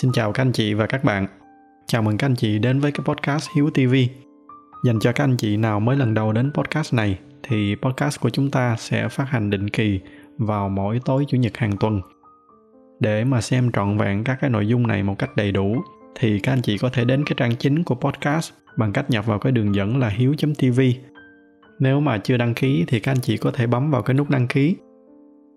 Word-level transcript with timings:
Xin 0.00 0.12
chào 0.12 0.32
các 0.32 0.42
anh 0.42 0.52
chị 0.52 0.74
và 0.74 0.86
các 0.86 1.04
bạn. 1.04 1.26
Chào 1.86 2.02
mừng 2.02 2.18
các 2.18 2.26
anh 2.26 2.36
chị 2.36 2.58
đến 2.58 2.80
với 2.80 2.92
cái 2.92 3.04
podcast 3.04 3.48
Hiếu 3.54 3.70
TV. 3.70 3.94
Dành 4.84 5.00
cho 5.00 5.12
các 5.12 5.24
anh 5.24 5.36
chị 5.36 5.56
nào 5.56 5.80
mới 5.80 5.96
lần 5.96 6.14
đầu 6.14 6.32
đến 6.32 6.52
podcast 6.54 6.94
này, 6.94 7.18
thì 7.42 7.76
podcast 7.82 8.20
của 8.20 8.30
chúng 8.30 8.50
ta 8.50 8.76
sẽ 8.78 9.08
phát 9.08 9.24
hành 9.28 9.50
định 9.50 9.70
kỳ 9.70 10.00
vào 10.38 10.68
mỗi 10.68 11.00
tối 11.04 11.24
chủ 11.28 11.36
nhật 11.36 11.56
hàng 11.56 11.76
tuần. 11.76 12.00
Để 13.00 13.24
mà 13.24 13.40
xem 13.40 13.72
trọn 13.72 13.98
vẹn 13.98 14.24
các 14.24 14.38
cái 14.40 14.50
nội 14.50 14.68
dung 14.68 14.86
này 14.86 15.02
một 15.02 15.18
cách 15.18 15.36
đầy 15.36 15.52
đủ, 15.52 15.82
thì 16.14 16.38
các 16.38 16.52
anh 16.52 16.62
chị 16.62 16.78
có 16.78 16.90
thể 16.92 17.04
đến 17.04 17.24
cái 17.24 17.34
trang 17.36 17.56
chính 17.56 17.84
của 17.84 17.94
podcast 17.94 18.52
bằng 18.76 18.92
cách 18.92 19.10
nhập 19.10 19.26
vào 19.26 19.38
cái 19.38 19.52
đường 19.52 19.74
dẫn 19.74 19.98
là 19.98 20.08
hiếu.tv. 20.08 20.80
Nếu 21.78 22.00
mà 22.00 22.18
chưa 22.18 22.36
đăng 22.36 22.54
ký 22.54 22.84
thì 22.88 23.00
các 23.00 23.12
anh 23.12 23.20
chị 23.20 23.36
có 23.36 23.50
thể 23.50 23.66
bấm 23.66 23.90
vào 23.90 24.02
cái 24.02 24.14
nút 24.14 24.30
đăng 24.30 24.46
ký 24.46 24.76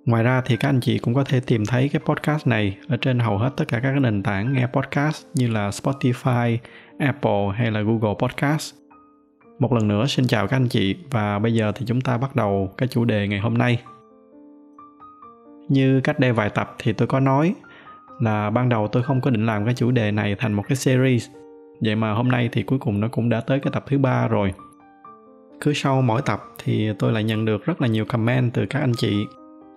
Ngoài 0.05 0.23
ra 0.23 0.41
thì 0.45 0.57
các 0.57 0.69
anh 0.69 0.79
chị 0.79 0.97
cũng 0.97 1.13
có 1.13 1.23
thể 1.23 1.39
tìm 1.39 1.65
thấy 1.65 1.89
cái 1.89 2.01
podcast 2.05 2.47
này 2.47 2.77
ở 2.87 2.97
trên 2.97 3.19
hầu 3.19 3.37
hết 3.37 3.49
tất 3.57 3.67
cả 3.67 3.79
các 3.79 3.99
nền 4.01 4.23
tảng 4.23 4.53
nghe 4.53 4.67
podcast 4.73 5.25
như 5.33 5.47
là 5.47 5.69
Spotify, 5.69 6.57
Apple 6.99 7.47
hay 7.55 7.71
là 7.71 7.81
Google 7.81 8.13
Podcast. 8.19 8.75
Một 9.59 9.73
lần 9.73 9.87
nữa 9.87 10.05
xin 10.07 10.27
chào 10.27 10.47
các 10.47 10.57
anh 10.57 10.67
chị 10.67 10.95
và 11.11 11.39
bây 11.39 11.53
giờ 11.53 11.71
thì 11.75 11.85
chúng 11.85 12.01
ta 12.01 12.17
bắt 12.17 12.35
đầu 12.35 12.73
cái 12.77 12.87
chủ 12.87 13.05
đề 13.05 13.27
ngày 13.27 13.39
hôm 13.39 13.57
nay. 13.57 13.81
Như 15.69 16.01
cách 16.01 16.19
đây 16.19 16.33
vài 16.33 16.49
tập 16.49 16.75
thì 16.79 16.93
tôi 16.93 17.07
có 17.07 17.19
nói 17.19 17.55
là 18.19 18.49
ban 18.49 18.69
đầu 18.69 18.87
tôi 18.87 19.03
không 19.03 19.21
có 19.21 19.31
định 19.31 19.45
làm 19.45 19.65
cái 19.65 19.73
chủ 19.73 19.91
đề 19.91 20.11
này 20.11 20.35
thành 20.39 20.53
một 20.53 20.63
cái 20.67 20.75
series. 20.75 21.27
Vậy 21.81 21.95
mà 21.95 22.13
hôm 22.13 22.27
nay 22.27 22.49
thì 22.51 22.63
cuối 22.63 22.79
cùng 22.79 22.99
nó 22.99 23.07
cũng 23.07 23.29
đã 23.29 23.41
tới 23.41 23.59
cái 23.59 23.71
tập 23.73 23.83
thứ 23.87 23.97
ba 23.97 24.27
rồi. 24.27 24.53
Cứ 25.61 25.73
sau 25.73 26.01
mỗi 26.01 26.21
tập 26.21 26.43
thì 26.63 26.93
tôi 26.99 27.11
lại 27.11 27.23
nhận 27.23 27.45
được 27.45 27.65
rất 27.65 27.81
là 27.81 27.87
nhiều 27.87 28.05
comment 28.05 28.53
từ 28.53 28.65
các 28.65 28.79
anh 28.79 28.93
chị 28.97 29.25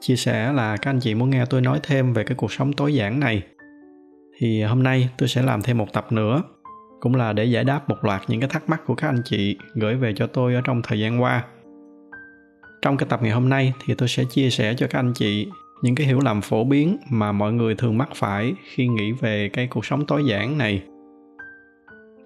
chia 0.05 0.17
sẻ 0.17 0.53
là 0.53 0.77
các 0.77 0.91
anh 0.91 1.01
chị 1.01 1.15
muốn 1.15 1.31
nghe 1.31 1.45
tôi 1.51 1.61
nói 1.61 1.81
thêm 1.83 2.13
về 2.13 2.25
cái 2.25 2.35
cuộc 2.37 2.53
sống 2.53 2.73
tối 2.73 2.95
giản 2.95 3.21
này. 3.21 3.43
Thì 4.39 4.63
hôm 4.63 4.83
nay 4.83 5.09
tôi 5.19 5.29
sẽ 5.29 5.43
làm 5.43 5.63
thêm 5.63 5.79
một 5.79 5.93
tập 5.93 6.13
nữa, 6.13 6.43
cũng 7.01 7.15
là 7.15 7.33
để 7.33 7.45
giải 7.45 7.65
đáp 7.65 7.89
một 7.89 8.05
loạt 8.05 8.23
những 8.29 8.41
cái 8.41 8.49
thắc 8.49 8.69
mắc 8.69 8.81
của 8.87 8.95
các 8.95 9.09
anh 9.09 9.23
chị 9.25 9.59
gửi 9.75 9.95
về 9.95 10.13
cho 10.17 10.27
tôi 10.27 10.55
ở 10.55 10.61
trong 10.65 10.83
thời 10.83 11.01
gian 11.01 11.23
qua. 11.23 11.45
Trong 12.83 12.97
cái 12.97 13.07
tập 13.11 13.23
ngày 13.23 13.33
hôm 13.33 13.49
nay 13.49 13.73
thì 13.85 13.95
tôi 13.95 14.09
sẽ 14.09 14.25
chia 14.25 14.51
sẻ 14.51 14.75
cho 14.75 14.87
các 14.91 14.99
anh 14.99 15.13
chị 15.15 15.49
những 15.83 15.95
cái 15.95 16.07
hiểu 16.07 16.21
lầm 16.21 16.41
phổ 16.41 16.65
biến 16.65 16.97
mà 17.11 17.33
mọi 17.33 17.53
người 17.53 17.75
thường 17.75 17.99
mắc 17.99 18.09
phải 18.15 18.55
khi 18.65 18.89
nghĩ 18.89 19.13
về 19.13 19.49
cái 19.49 19.67
cuộc 19.67 19.87
sống 19.87 20.07
tối 20.07 20.25
giản 20.27 20.59
này. 20.59 20.83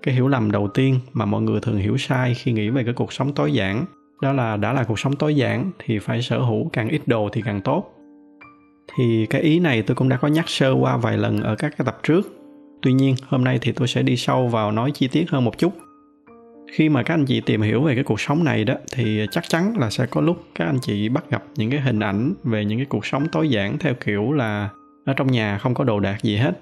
Cái 0.03 0.15
hiểu 0.15 0.29
lầm 0.29 0.51
đầu 0.51 0.69
tiên 0.69 1.01
mà 1.13 1.25
mọi 1.25 1.43
người 1.43 1.61
thường 1.61 1.77
hiểu 1.77 1.97
sai 1.97 2.35
khi 2.35 2.53
nghĩ 2.53 2.71
về 2.71 2.85
cái 2.85 2.95
cuộc 2.95 3.13
sống 3.13 3.35
tối 3.35 3.53
giản 3.53 3.85
đó 4.23 4.33
là 4.33 4.57
đã 4.57 4.73
là 4.73 4.85
cuộc 4.85 4.99
sống 4.99 5.17
tối 5.17 5.37
giản 5.37 5.71
thì 5.79 5.99
phải 5.99 6.23
sở 6.23 6.39
hữu 6.39 6.69
càng 6.73 6.89
ít 6.89 7.03
đồ 7.07 7.29
thì 7.33 7.43
càng 7.43 7.61
tốt. 7.61 7.95
Thì 8.97 9.27
cái 9.31 9.41
ý 9.41 9.61
này 9.61 9.83
tôi 9.83 9.95
cũng 9.95 10.09
đã 10.09 10.17
có 10.17 10.29
nhắc 10.29 10.49
sơ 10.49 10.73
qua 10.73 10.97
vài 10.97 11.19
lần 11.19 11.43
ở 11.43 11.57
các 11.57 11.73
cái 11.79 11.85
tập 11.85 11.99
trước. 12.03 12.35
Tuy 12.83 12.93
nhiên 12.93 13.15
hôm 13.29 13.45
nay 13.45 13.59
thì 13.63 13.73
tôi 13.73 13.89
sẽ 13.89 14.03
đi 14.03 14.17
sâu 14.17 14.49
vào 14.49 14.73
nói 14.73 14.91
chi 14.91 15.09
tiết 15.09 15.31
hơn 15.31 15.45
một 15.45 15.59
chút. 15.59 15.73
Khi 16.73 16.89
mà 16.89 17.03
các 17.03 17.15
anh 17.15 17.25
chị 17.27 17.41
tìm 17.41 17.63
hiểu 17.63 17.83
về 17.83 17.95
cái 17.95 18.05
cuộc 18.05 18.21
sống 18.21 18.45
này 18.45 18.65
đó 18.65 18.75
thì 18.93 19.27
chắc 19.31 19.49
chắn 19.49 19.79
là 19.79 19.91
sẽ 19.91 20.07
có 20.07 20.21
lúc 20.21 20.43
các 20.55 20.65
anh 20.65 20.79
chị 20.83 21.09
bắt 21.09 21.31
gặp 21.31 21.45
những 21.57 21.71
cái 21.71 21.81
hình 21.81 22.01
ảnh 22.01 22.35
về 22.45 22.65
những 22.65 22.79
cái 22.79 22.87
cuộc 22.87 23.07
sống 23.07 23.27
tối 23.33 23.51
giản 23.51 23.79
theo 23.79 23.95
kiểu 23.95 24.33
là 24.33 24.69
ở 25.05 25.13
trong 25.13 25.33
nhà 25.33 25.59
không 25.59 25.75
có 25.75 25.85
đồ 25.85 26.01
đạc 26.01 26.23
gì 26.23 26.37
hết. 26.37 26.61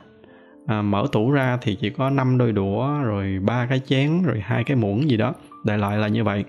À, 0.67 0.83
mở 0.83 1.07
tủ 1.13 1.31
ra 1.31 1.59
thì 1.63 1.77
chỉ 1.81 1.91
có 1.91 2.11
năm 2.11 2.39
đôi 2.39 2.53
đũa 2.53 3.03
rồi 3.03 3.39
ba 3.43 3.67
cái 3.67 3.81
chén 3.87 4.23
rồi 4.23 4.41
hai 4.41 4.65
cái 4.65 4.77
muỗng 4.77 5.11
gì 5.11 5.17
đó. 5.17 5.35
Đại 5.65 5.79
loại 5.79 5.99
là 5.99 6.09
như 6.09 6.25
vậy 6.25 6.45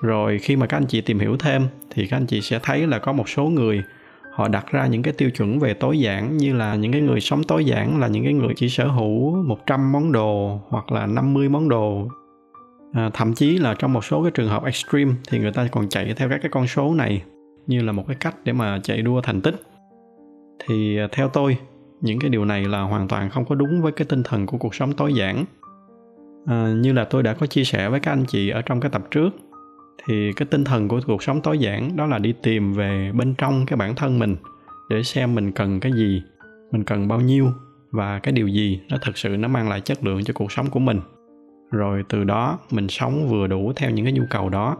rồi 0.00 0.38
khi 0.38 0.56
mà 0.56 0.66
các 0.66 0.76
anh 0.76 0.86
chị 0.86 1.00
tìm 1.00 1.18
hiểu 1.18 1.36
thêm 1.36 1.66
thì 1.90 2.06
các 2.06 2.16
anh 2.16 2.26
chị 2.26 2.40
sẽ 2.40 2.58
thấy 2.62 2.86
là 2.86 2.98
có 2.98 3.12
một 3.12 3.28
số 3.28 3.44
người 3.44 3.82
họ 4.40 4.48
đặt 4.48 4.66
ra 4.70 4.86
những 4.86 5.02
cái 5.02 5.14
tiêu 5.14 5.30
chuẩn 5.30 5.58
về 5.58 5.74
tối 5.74 5.98
giản 5.98 6.36
như 6.36 6.52
là 6.52 6.74
những 6.74 6.92
cái 6.92 7.00
người 7.00 7.20
sống 7.20 7.44
tối 7.44 7.64
giản 7.64 8.00
là 8.00 8.08
những 8.08 8.24
cái 8.24 8.32
người 8.32 8.54
chỉ 8.56 8.68
sở 8.68 8.86
hữu 8.86 9.42
100 9.42 9.92
món 9.92 10.12
đồ 10.12 10.60
hoặc 10.68 10.92
là 10.92 11.06
50 11.06 11.48
món 11.48 11.68
đồ. 11.68 12.08
À, 12.92 13.10
thậm 13.14 13.34
chí 13.34 13.58
là 13.58 13.74
trong 13.74 13.92
một 13.92 14.04
số 14.04 14.22
cái 14.22 14.30
trường 14.30 14.48
hợp 14.48 14.64
extreme 14.64 15.12
thì 15.28 15.38
người 15.38 15.52
ta 15.52 15.68
còn 15.72 15.88
chạy 15.88 16.14
theo 16.16 16.28
các 16.28 16.38
cái 16.42 16.50
con 16.50 16.66
số 16.66 16.94
này 16.94 17.22
như 17.66 17.82
là 17.82 17.92
một 17.92 18.04
cái 18.06 18.16
cách 18.20 18.36
để 18.44 18.52
mà 18.52 18.80
chạy 18.82 19.02
đua 19.02 19.20
thành 19.20 19.40
tích. 19.40 19.54
Thì 20.66 20.98
à, 20.98 21.08
theo 21.12 21.28
tôi 21.28 21.56
những 22.00 22.18
cái 22.18 22.30
điều 22.30 22.44
này 22.44 22.64
là 22.64 22.80
hoàn 22.80 23.08
toàn 23.08 23.30
không 23.30 23.44
có 23.44 23.54
đúng 23.54 23.82
với 23.82 23.92
cái 23.92 24.06
tinh 24.08 24.22
thần 24.22 24.46
của 24.46 24.58
cuộc 24.58 24.74
sống 24.74 24.92
tối 24.92 25.14
giản. 25.14 25.44
À, 26.46 26.72
như 26.76 26.92
là 26.92 27.04
tôi 27.04 27.22
đã 27.22 27.34
có 27.34 27.46
chia 27.46 27.64
sẻ 27.64 27.88
với 27.88 28.00
các 28.00 28.12
anh 28.12 28.24
chị 28.28 28.48
ở 28.48 28.62
trong 28.62 28.80
cái 28.80 28.90
tập 28.90 29.02
trước 29.10 29.30
thì 30.06 30.32
cái 30.32 30.46
tinh 30.50 30.64
thần 30.64 30.88
của 30.88 31.00
cuộc 31.06 31.22
sống 31.22 31.40
tối 31.40 31.58
giản 31.58 31.96
đó 31.96 32.06
là 32.06 32.18
đi 32.18 32.34
tìm 32.42 32.72
về 32.72 33.12
bên 33.14 33.34
trong 33.34 33.66
cái 33.66 33.76
bản 33.76 33.94
thân 33.94 34.18
mình 34.18 34.36
để 34.90 35.02
xem 35.02 35.34
mình 35.34 35.52
cần 35.52 35.80
cái 35.80 35.92
gì, 35.92 36.22
mình 36.70 36.84
cần 36.84 37.08
bao 37.08 37.20
nhiêu 37.20 37.46
và 37.90 38.18
cái 38.18 38.32
điều 38.32 38.48
gì 38.48 38.80
nó 38.88 38.96
thực 39.02 39.18
sự 39.18 39.28
nó 39.28 39.48
mang 39.48 39.68
lại 39.68 39.80
chất 39.80 40.04
lượng 40.04 40.24
cho 40.24 40.34
cuộc 40.34 40.52
sống 40.52 40.70
của 40.70 40.80
mình. 40.80 41.00
Rồi 41.70 42.04
từ 42.08 42.24
đó 42.24 42.58
mình 42.70 42.88
sống 42.88 43.28
vừa 43.28 43.46
đủ 43.46 43.72
theo 43.76 43.90
những 43.90 44.04
cái 44.04 44.12
nhu 44.12 44.24
cầu 44.30 44.48
đó. 44.48 44.76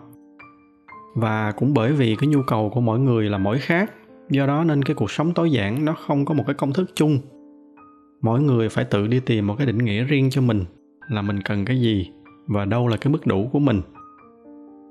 Và 1.15 1.53
cũng 1.53 1.75
bởi 1.75 1.93
vì 1.93 2.17
cái 2.17 2.29
nhu 2.29 2.43
cầu 2.43 2.71
của 2.71 2.81
mỗi 2.81 2.99
người 2.99 3.31
là 3.31 3.39
mỗi 3.39 3.59
khác, 3.59 3.93
do 4.31 4.47
đó 4.47 4.65
nên 4.65 4.83
cái 4.83 4.95
cuộc 4.95 5.11
sống 5.11 5.35
tối 5.35 5.51
giản 5.51 5.85
nó 5.85 5.95
không 6.07 6.25
có 6.25 6.35
một 6.35 6.45
cái 6.47 6.55
công 6.55 6.73
thức 6.73 6.91
chung. 6.95 7.19
Mỗi 8.23 8.43
người 8.43 8.69
phải 8.69 8.85
tự 8.85 9.07
đi 9.07 9.21
tìm 9.21 9.47
một 9.47 9.55
cái 9.59 9.67
định 9.67 9.79
nghĩa 9.79 10.05
riêng 10.05 10.31
cho 10.31 10.41
mình 10.41 10.65
là 11.09 11.23
mình 11.23 11.41
cần 11.43 11.65
cái 11.65 11.81
gì 11.81 12.11
và 12.47 12.65
đâu 12.65 12.89
là 12.89 12.97
cái 12.97 13.13
mức 13.13 13.27
đủ 13.27 13.49
của 13.53 13.59
mình 13.59 13.81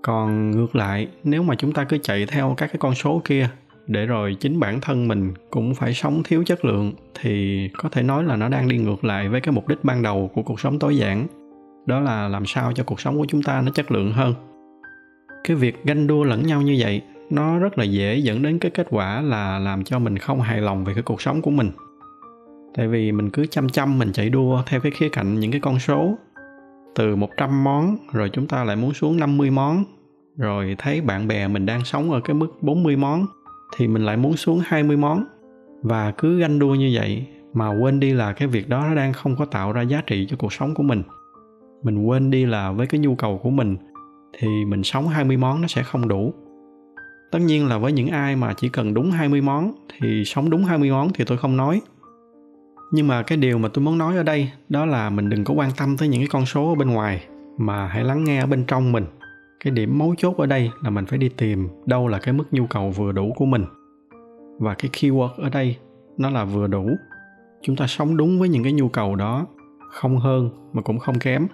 còn 0.02 0.52
ngược 0.52 0.76
lại, 0.76 1.08
nếu 1.24 1.44
mà 1.44 1.56
chúng 1.56 1.74
ta 1.74 1.84
cứ 1.84 1.98
chạy 1.98 2.26
theo 2.26 2.54
các 2.58 2.68
cái 2.68 2.78
con 2.80 2.96
số 2.96 3.22
kia, 3.26 3.50
để 3.88 4.06
rồi 4.06 4.38
chính 4.40 4.60
bản 4.60 4.82
thân 4.82 5.08
mình 5.08 5.34
cũng 5.50 5.76
phải 5.76 5.94
sống 5.94 6.24
thiếu 6.24 6.44
chất 6.46 6.66
lượng, 6.66 6.94
thì 7.22 7.70
có 7.78 7.90
thể 7.90 8.04
nói 8.04 8.24
là 8.24 8.36
nó 8.36 8.50
đang 8.50 8.68
đi 8.68 8.78
ngược 8.78 9.04
lại 9.04 9.30
với 9.30 9.42
cái 9.42 9.52
mục 9.52 9.68
đích 9.68 9.84
ban 9.84 10.04
đầu 10.04 10.32
của 10.34 10.42
cuộc 10.42 10.60
sống 10.60 10.80
tối 10.80 10.98
giản. 10.98 11.28
Đó 11.86 12.00
là 12.00 12.28
làm 12.28 12.46
sao 12.46 12.72
cho 12.76 12.84
cuộc 12.84 13.02
sống 13.02 13.18
của 13.18 13.26
chúng 13.30 13.44
ta 13.44 13.62
nó 13.62 13.72
chất 13.72 13.92
lượng 13.92 14.12
hơn. 14.12 14.34
Cái 15.44 15.58
việc 15.58 15.84
ganh 15.84 16.08
đua 16.08 16.24
lẫn 16.24 16.48
nhau 16.48 16.62
như 16.62 16.76
vậy, 16.80 17.02
nó 17.30 17.60
rất 17.60 17.78
là 17.78 17.84
dễ 17.84 18.18
dẫn 18.18 18.42
đến 18.42 18.60
cái 18.60 18.72
kết 18.72 18.88
quả 18.90 19.22
là 19.22 19.60
làm 19.60 19.84
cho 19.84 20.00
mình 20.00 20.18
không 20.18 20.42
hài 20.42 20.62
lòng 20.62 20.84
về 20.84 20.94
cái 20.94 21.04
cuộc 21.04 21.22
sống 21.22 21.42
của 21.42 21.52
mình. 21.52 21.72
Tại 22.76 22.88
vì 22.88 23.12
mình 23.12 23.30
cứ 23.30 23.46
chăm 23.46 23.70
chăm 23.70 24.00
mình 24.00 24.12
chạy 24.12 24.30
đua 24.30 24.64
theo 24.66 24.80
cái 24.80 24.92
khía 24.92 25.10
cạnh 25.10 25.40
những 25.40 25.52
cái 25.52 25.62
con 25.62 25.80
số 25.80 26.18
từ 26.96 27.16
100 27.16 27.64
món, 27.64 27.98
rồi 28.12 28.30
chúng 28.34 28.48
ta 28.48 28.64
lại 28.64 28.76
muốn 28.76 28.94
xuống 28.94 29.18
50 29.18 29.52
món. 29.52 29.84
Rồi 30.38 30.76
thấy 30.78 31.02
bạn 31.02 31.28
bè 31.28 31.48
mình 31.48 31.66
đang 31.66 31.86
sống 31.86 32.12
ở 32.12 32.20
cái 32.20 32.34
mức 32.34 32.48
40 32.62 32.96
món, 32.96 33.26
thì 33.78 33.88
mình 33.88 34.06
lại 34.06 34.18
muốn 34.18 34.38
xuống 34.38 34.62
20 34.66 34.98
món. 34.98 35.26
Và 35.82 36.12
cứ 36.12 36.40
ganh 36.40 36.60
đua 36.60 36.76
như 36.76 36.92
vậy 36.94 37.26
mà 37.54 37.70
quên 37.70 38.00
đi 38.00 38.14
là 38.14 38.34
cái 38.34 38.48
việc 38.48 38.70
đó 38.70 38.86
nó 38.88 38.96
đang 38.96 39.14
không 39.14 39.36
có 39.36 39.46
tạo 39.46 39.72
ra 39.72 39.82
giá 39.82 40.02
trị 40.08 40.28
cho 40.30 40.38
cuộc 40.38 40.54
sống 40.54 40.74
của 40.74 40.84
mình. 40.84 41.04
Mình 41.84 42.04
quên 42.04 42.32
đi 42.32 42.46
là 42.46 42.72
với 42.72 42.88
cái 42.88 43.00
nhu 43.00 43.16
cầu 43.16 43.38
của 43.38 43.50
mình, 43.50 43.78
thì 44.40 44.48
mình 44.68 44.84
sống 44.84 45.08
20 45.08 45.38
món 45.38 45.62
nó 45.62 45.68
sẽ 45.68 45.84
không 45.84 46.08
đủ. 46.08 46.34
Tất 47.32 47.40
nhiên 47.40 47.68
là 47.68 47.78
với 47.78 47.92
những 47.92 48.08
ai 48.08 48.36
mà 48.36 48.54
chỉ 48.58 48.70
cần 48.70 48.94
đúng 48.94 49.12
20 49.12 49.42
món 49.42 49.72
thì 50.00 50.24
sống 50.26 50.50
đúng 50.50 50.64
20 50.64 50.92
món 50.92 51.10
thì 51.14 51.26
tôi 51.26 51.38
không 51.38 51.58
nói 51.58 51.82
nhưng 52.92 53.08
mà 53.08 53.24
cái 53.24 53.38
điều 53.38 53.58
mà 53.58 53.70
tôi 53.74 53.86
muốn 53.86 53.98
nói 53.98 54.18
ở 54.18 54.24
đây, 54.24 54.52
đó 54.70 54.86
là 54.86 55.10
mình 55.10 55.30
đừng 55.30 55.44
có 55.44 55.54
quan 55.54 55.70
tâm 55.78 55.98
tới 55.98 56.08
những 56.08 56.22
cái 56.22 56.28
con 56.32 56.46
số 56.46 56.70
ở 56.70 56.76
bên 56.76 56.90
ngoài, 56.90 57.24
mà 57.58 57.88
hãy 57.88 58.04
lắng 58.04 58.24
nghe 58.24 58.40
ở 58.40 58.46
bên 58.46 58.66
trong 58.66 58.92
mình. 58.92 59.06
Cái 59.64 59.72
điểm 59.72 59.98
mấu 59.98 60.16
chốt 60.18 60.38
ở 60.38 60.46
đây 60.46 60.72
là 60.84 60.90
mình 60.90 61.06
phải 61.06 61.18
đi 61.18 61.30
tìm 61.30 61.68
đâu 61.86 62.08
là 62.08 62.20
cái 62.20 62.34
mức 62.34 62.44
nhu 62.52 62.66
cầu 62.66 62.90
vừa 62.90 63.12
đủ 63.12 63.34
của 63.36 63.46
mình. 63.46 63.66
Và 64.60 64.74
cái 64.74 64.92
keyword 64.94 65.30
ở 65.38 65.50
đây, 65.50 65.78
nó 66.18 66.30
là 66.30 66.46
vừa 66.46 66.68
đủ. 66.68 66.90
Chúng 67.62 67.76
ta 67.76 67.88
sống 67.88 68.18
đúng 68.18 68.40
với 68.40 68.50
những 68.50 68.64
cái 68.64 68.74
nhu 68.74 68.90
cầu 68.90 69.16
đó, 69.16 69.46
không 69.92 70.18
hơn 70.18 70.50
mà 70.74 70.82
cũng 70.82 71.00
không 71.00 71.20
kém. 71.20 71.48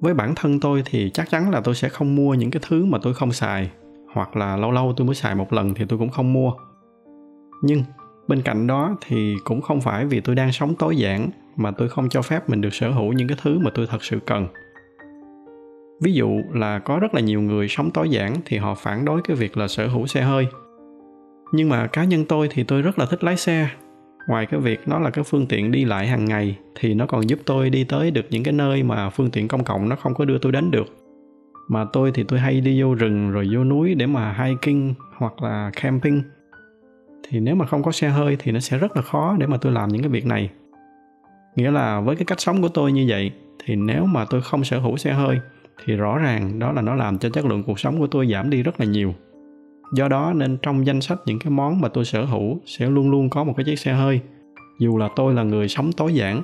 Với 0.00 0.14
bản 0.14 0.32
thân 0.36 0.60
tôi 0.60 0.82
thì 0.86 1.10
chắc 1.10 1.30
chắn 1.30 1.50
là 1.50 1.60
tôi 1.60 1.74
sẽ 1.74 1.88
không 1.88 2.16
mua 2.16 2.34
những 2.34 2.50
cái 2.50 2.62
thứ 2.68 2.84
mà 2.84 2.98
tôi 3.02 3.14
không 3.14 3.32
xài, 3.32 3.70
hoặc 4.14 4.36
là 4.36 4.56
lâu 4.56 4.70
lâu 4.70 4.92
tôi 4.96 5.06
mới 5.06 5.14
xài 5.14 5.34
một 5.34 5.52
lần 5.52 5.74
thì 5.74 5.84
tôi 5.88 5.98
cũng 5.98 6.10
không 6.10 6.32
mua. 6.32 6.52
Nhưng 7.62 7.82
bên 8.28 8.42
cạnh 8.42 8.66
đó 8.66 8.96
thì 9.06 9.34
cũng 9.44 9.60
không 9.60 9.80
phải 9.80 10.06
vì 10.06 10.20
tôi 10.20 10.34
đang 10.34 10.52
sống 10.52 10.74
tối 10.74 10.96
giản 10.96 11.30
mà 11.56 11.70
tôi 11.70 11.88
không 11.88 12.08
cho 12.08 12.22
phép 12.22 12.48
mình 12.50 12.60
được 12.60 12.74
sở 12.74 12.90
hữu 12.90 13.12
những 13.12 13.28
cái 13.28 13.38
thứ 13.42 13.58
mà 13.58 13.70
tôi 13.74 13.86
thật 13.86 14.04
sự 14.04 14.18
cần. 14.26 14.46
Ví 16.02 16.12
dụ 16.12 16.40
là 16.52 16.78
có 16.78 16.98
rất 16.98 17.14
là 17.14 17.20
nhiều 17.20 17.40
người 17.40 17.68
sống 17.68 17.90
tối 17.90 18.10
giản 18.10 18.34
thì 18.44 18.56
họ 18.56 18.74
phản 18.74 19.04
đối 19.04 19.22
cái 19.22 19.36
việc 19.36 19.56
là 19.56 19.68
sở 19.68 19.86
hữu 19.86 20.06
xe 20.06 20.22
hơi. 20.22 20.46
Nhưng 21.52 21.68
mà 21.68 21.86
cá 21.86 22.04
nhân 22.04 22.24
tôi 22.24 22.48
thì 22.50 22.64
tôi 22.64 22.82
rất 22.82 22.98
là 22.98 23.06
thích 23.06 23.24
lái 23.24 23.36
xe. 23.36 23.68
Ngoài 24.28 24.46
cái 24.46 24.60
việc 24.60 24.80
nó 24.86 24.98
là 24.98 25.10
cái 25.10 25.24
phương 25.24 25.46
tiện 25.46 25.72
đi 25.72 25.84
lại 25.84 26.06
hàng 26.06 26.24
ngày 26.24 26.58
thì 26.74 26.94
nó 26.94 27.06
còn 27.06 27.28
giúp 27.28 27.38
tôi 27.44 27.70
đi 27.70 27.84
tới 27.84 28.10
được 28.10 28.26
những 28.30 28.42
cái 28.42 28.52
nơi 28.52 28.82
mà 28.82 29.10
phương 29.10 29.30
tiện 29.30 29.48
công 29.48 29.64
cộng 29.64 29.88
nó 29.88 29.96
không 29.96 30.14
có 30.14 30.24
đưa 30.24 30.38
tôi 30.38 30.52
đến 30.52 30.70
được. 30.70 30.86
Mà 31.68 31.84
tôi 31.92 32.12
thì 32.14 32.24
tôi 32.28 32.40
hay 32.40 32.60
đi 32.60 32.82
vô 32.82 32.94
rừng 32.94 33.30
rồi 33.30 33.48
vô 33.52 33.64
núi 33.64 33.94
để 33.94 34.06
mà 34.06 34.32
hiking 34.32 34.94
hoặc 35.16 35.42
là 35.42 35.70
camping 35.82 36.22
thì 37.28 37.40
nếu 37.40 37.54
mà 37.54 37.66
không 37.66 37.82
có 37.82 37.92
xe 37.92 38.08
hơi 38.08 38.36
thì 38.38 38.52
nó 38.52 38.60
sẽ 38.60 38.78
rất 38.78 38.96
là 38.96 39.02
khó 39.02 39.36
để 39.38 39.46
mà 39.46 39.56
tôi 39.56 39.72
làm 39.72 39.88
những 39.88 40.02
cái 40.02 40.08
việc 40.08 40.26
này. 40.26 40.50
Nghĩa 41.56 41.70
là 41.70 42.00
với 42.00 42.16
cái 42.16 42.24
cách 42.24 42.40
sống 42.40 42.62
của 42.62 42.68
tôi 42.68 42.92
như 42.92 43.06
vậy, 43.08 43.30
thì 43.64 43.76
nếu 43.76 44.06
mà 44.06 44.24
tôi 44.24 44.42
không 44.42 44.64
sở 44.64 44.78
hữu 44.78 44.96
xe 44.96 45.12
hơi, 45.12 45.40
thì 45.84 45.96
rõ 45.96 46.18
ràng 46.18 46.58
đó 46.58 46.72
là 46.72 46.82
nó 46.82 46.94
làm 46.94 47.18
cho 47.18 47.28
chất 47.28 47.44
lượng 47.44 47.62
cuộc 47.62 47.80
sống 47.80 47.98
của 47.98 48.06
tôi 48.06 48.28
giảm 48.32 48.50
đi 48.50 48.62
rất 48.62 48.80
là 48.80 48.86
nhiều. 48.86 49.14
Do 49.92 50.08
đó 50.08 50.32
nên 50.36 50.56
trong 50.62 50.86
danh 50.86 51.00
sách 51.00 51.18
những 51.26 51.38
cái 51.38 51.50
món 51.50 51.80
mà 51.80 51.88
tôi 51.88 52.04
sở 52.04 52.24
hữu 52.24 52.60
sẽ 52.66 52.86
luôn 52.86 53.10
luôn 53.10 53.30
có 53.30 53.44
một 53.44 53.52
cái 53.56 53.64
chiếc 53.64 53.78
xe 53.78 53.92
hơi, 53.92 54.20
dù 54.78 54.98
là 54.98 55.08
tôi 55.16 55.34
là 55.34 55.42
người 55.42 55.68
sống 55.68 55.92
tối 55.92 56.14
giản. 56.14 56.42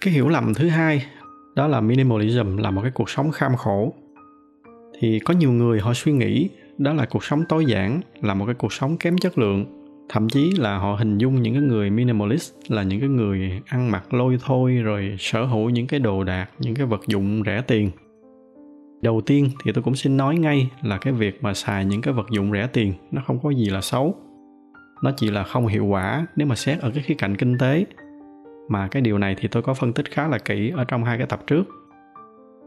Cái 0.00 0.14
hiểu 0.14 0.28
lầm 0.28 0.54
thứ 0.54 0.68
hai, 0.68 1.06
đó 1.54 1.66
là 1.66 1.80
minimalism 1.80 2.56
là 2.56 2.70
một 2.70 2.82
cái 2.82 2.90
cuộc 2.94 3.10
sống 3.10 3.30
kham 3.30 3.56
khổ. 3.56 3.92
Thì 5.00 5.18
có 5.18 5.34
nhiều 5.34 5.52
người 5.52 5.80
họ 5.80 5.94
suy 5.94 6.12
nghĩ 6.12 6.48
đó 6.78 6.92
là 6.92 7.06
cuộc 7.06 7.24
sống 7.24 7.44
tối 7.48 7.64
giản, 7.66 8.00
là 8.22 8.34
một 8.34 8.46
cái 8.46 8.54
cuộc 8.54 8.72
sống 8.72 8.96
kém 8.96 9.18
chất 9.18 9.38
lượng. 9.38 9.66
Thậm 10.08 10.28
chí 10.28 10.50
là 10.58 10.78
họ 10.78 10.94
hình 10.94 11.18
dung 11.18 11.42
những 11.42 11.54
cái 11.54 11.62
người 11.62 11.90
minimalist 11.90 12.54
là 12.68 12.82
những 12.82 13.00
cái 13.00 13.08
người 13.08 13.60
ăn 13.66 13.90
mặc 13.90 14.14
lôi 14.14 14.38
thôi 14.44 14.76
rồi 14.76 15.16
sở 15.18 15.44
hữu 15.44 15.70
những 15.70 15.86
cái 15.86 16.00
đồ 16.00 16.24
đạc, 16.24 16.50
những 16.58 16.74
cái 16.74 16.86
vật 16.86 17.00
dụng 17.06 17.42
rẻ 17.46 17.62
tiền. 17.66 17.90
Đầu 19.02 19.20
tiên 19.20 19.50
thì 19.64 19.72
tôi 19.72 19.82
cũng 19.82 19.94
xin 19.94 20.16
nói 20.16 20.36
ngay 20.36 20.70
là 20.82 20.98
cái 20.98 21.12
việc 21.12 21.42
mà 21.42 21.54
xài 21.54 21.84
những 21.84 22.00
cái 22.00 22.14
vật 22.14 22.26
dụng 22.30 22.52
rẻ 22.52 22.68
tiền, 22.72 22.92
nó 23.10 23.22
không 23.26 23.38
có 23.42 23.50
gì 23.50 23.70
là 23.70 23.80
xấu. 23.80 24.14
Nó 25.02 25.12
chỉ 25.16 25.30
là 25.30 25.44
không 25.44 25.66
hiệu 25.66 25.86
quả 25.86 26.26
nếu 26.36 26.46
mà 26.46 26.54
xét 26.54 26.80
ở 26.80 26.90
cái 26.94 27.02
khía 27.02 27.14
cạnh 27.14 27.36
kinh 27.36 27.58
tế. 27.58 27.86
Mà 28.68 28.88
cái 28.88 29.02
điều 29.02 29.18
này 29.18 29.36
thì 29.38 29.48
tôi 29.48 29.62
có 29.62 29.74
phân 29.74 29.92
tích 29.92 30.10
khá 30.10 30.28
là 30.28 30.38
kỹ 30.38 30.72
ở 30.76 30.84
trong 30.84 31.04
hai 31.04 31.18
cái 31.18 31.26
tập 31.26 31.40
trước. 31.46 31.64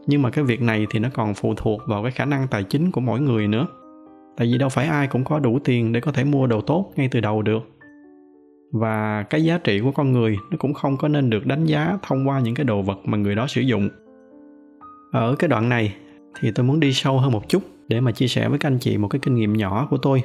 Nhưng 0.06 0.22
mà 0.22 0.30
cái 0.30 0.44
việc 0.44 0.62
này 0.62 0.86
thì 0.90 0.98
nó 0.98 1.08
còn 1.14 1.34
phụ 1.34 1.54
thuộc 1.56 1.82
vào 1.86 2.02
cái 2.02 2.12
khả 2.12 2.24
năng 2.24 2.48
tài 2.48 2.64
chính 2.64 2.90
của 2.90 3.00
mỗi 3.00 3.20
người 3.20 3.48
nữa 3.48 3.66
tại 4.40 4.48
vì 4.52 4.58
đâu 4.58 4.68
phải 4.68 4.86
ai 4.86 5.06
cũng 5.06 5.24
có 5.24 5.38
đủ 5.38 5.58
tiền 5.64 5.92
để 5.92 6.00
có 6.00 6.12
thể 6.12 6.24
mua 6.24 6.46
đồ 6.46 6.60
tốt 6.60 6.92
ngay 6.96 7.08
từ 7.10 7.20
đầu 7.20 7.42
được. 7.42 7.62
Và 8.72 9.22
cái 9.22 9.44
giá 9.44 9.58
trị 9.58 9.80
của 9.80 9.92
con 9.92 10.12
người, 10.12 10.36
nó 10.50 10.56
cũng 10.58 10.74
không 10.74 10.96
có 10.96 11.08
nên 11.08 11.30
được 11.30 11.46
đánh 11.46 11.64
giá 11.64 11.98
thông 12.02 12.28
qua 12.28 12.40
những 12.40 12.54
cái 12.54 12.64
đồ 12.64 12.82
vật 12.82 12.98
mà 13.04 13.18
người 13.18 13.34
đó 13.34 13.46
sử 13.46 13.60
dụng. 13.60 13.88
Ở 15.12 15.34
cái 15.38 15.48
đoạn 15.48 15.68
này, 15.68 15.94
thì 16.40 16.50
tôi 16.54 16.66
muốn 16.66 16.80
đi 16.80 16.92
sâu 16.92 17.18
hơn 17.18 17.32
một 17.32 17.48
chút 17.48 17.62
để 17.88 18.00
mà 18.00 18.12
chia 18.12 18.28
sẻ 18.28 18.48
với 18.48 18.58
các 18.58 18.68
anh 18.68 18.78
chị 18.78 18.98
một 18.98 19.08
cái 19.08 19.20
kinh 19.22 19.34
nghiệm 19.34 19.52
nhỏ 19.52 19.86
của 19.90 19.96
tôi. 19.96 20.22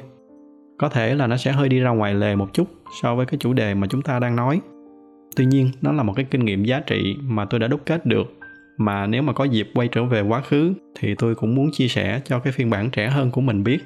Có 0.78 0.88
thể 0.88 1.14
là 1.14 1.26
nó 1.26 1.36
sẽ 1.36 1.52
hơi 1.52 1.68
đi 1.68 1.80
ra 1.80 1.90
ngoài 1.90 2.14
lề 2.14 2.36
một 2.36 2.48
chút 2.52 2.68
so 3.02 3.14
với 3.14 3.26
cái 3.26 3.38
chủ 3.38 3.52
đề 3.52 3.74
mà 3.74 3.86
chúng 3.86 4.02
ta 4.02 4.18
đang 4.18 4.36
nói. 4.36 4.60
Tuy 5.36 5.46
nhiên, 5.46 5.70
nó 5.82 5.92
là 5.92 6.02
một 6.02 6.12
cái 6.16 6.26
kinh 6.30 6.44
nghiệm 6.44 6.64
giá 6.64 6.80
trị 6.80 7.16
mà 7.22 7.44
tôi 7.44 7.60
đã 7.60 7.68
đúc 7.68 7.80
kết 7.86 8.06
được. 8.06 8.34
Mà 8.76 9.06
nếu 9.06 9.22
mà 9.22 9.32
có 9.32 9.44
dịp 9.44 9.70
quay 9.74 9.88
trở 9.88 10.04
về 10.04 10.20
quá 10.20 10.40
khứ, 10.40 10.72
thì 10.98 11.14
tôi 11.14 11.34
cũng 11.34 11.54
muốn 11.54 11.70
chia 11.72 11.88
sẻ 11.88 12.20
cho 12.24 12.38
cái 12.38 12.52
phiên 12.52 12.70
bản 12.70 12.90
trẻ 12.90 13.08
hơn 13.08 13.30
của 13.30 13.40
mình 13.40 13.64
biết 13.64 13.78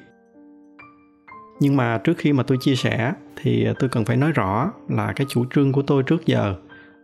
nhưng 1.61 1.77
mà 1.77 1.99
trước 1.99 2.19
khi 2.19 2.33
mà 2.33 2.43
tôi 2.43 2.59
chia 2.61 2.75
sẻ 2.75 3.13
thì 3.43 3.67
tôi 3.79 3.89
cần 3.89 4.05
phải 4.05 4.17
nói 4.17 4.33
rõ 4.33 4.73
là 4.89 5.13
cái 5.17 5.27
chủ 5.31 5.45
trương 5.55 5.73
của 5.73 5.83
tôi 5.83 6.03
trước 6.03 6.27
giờ 6.27 6.55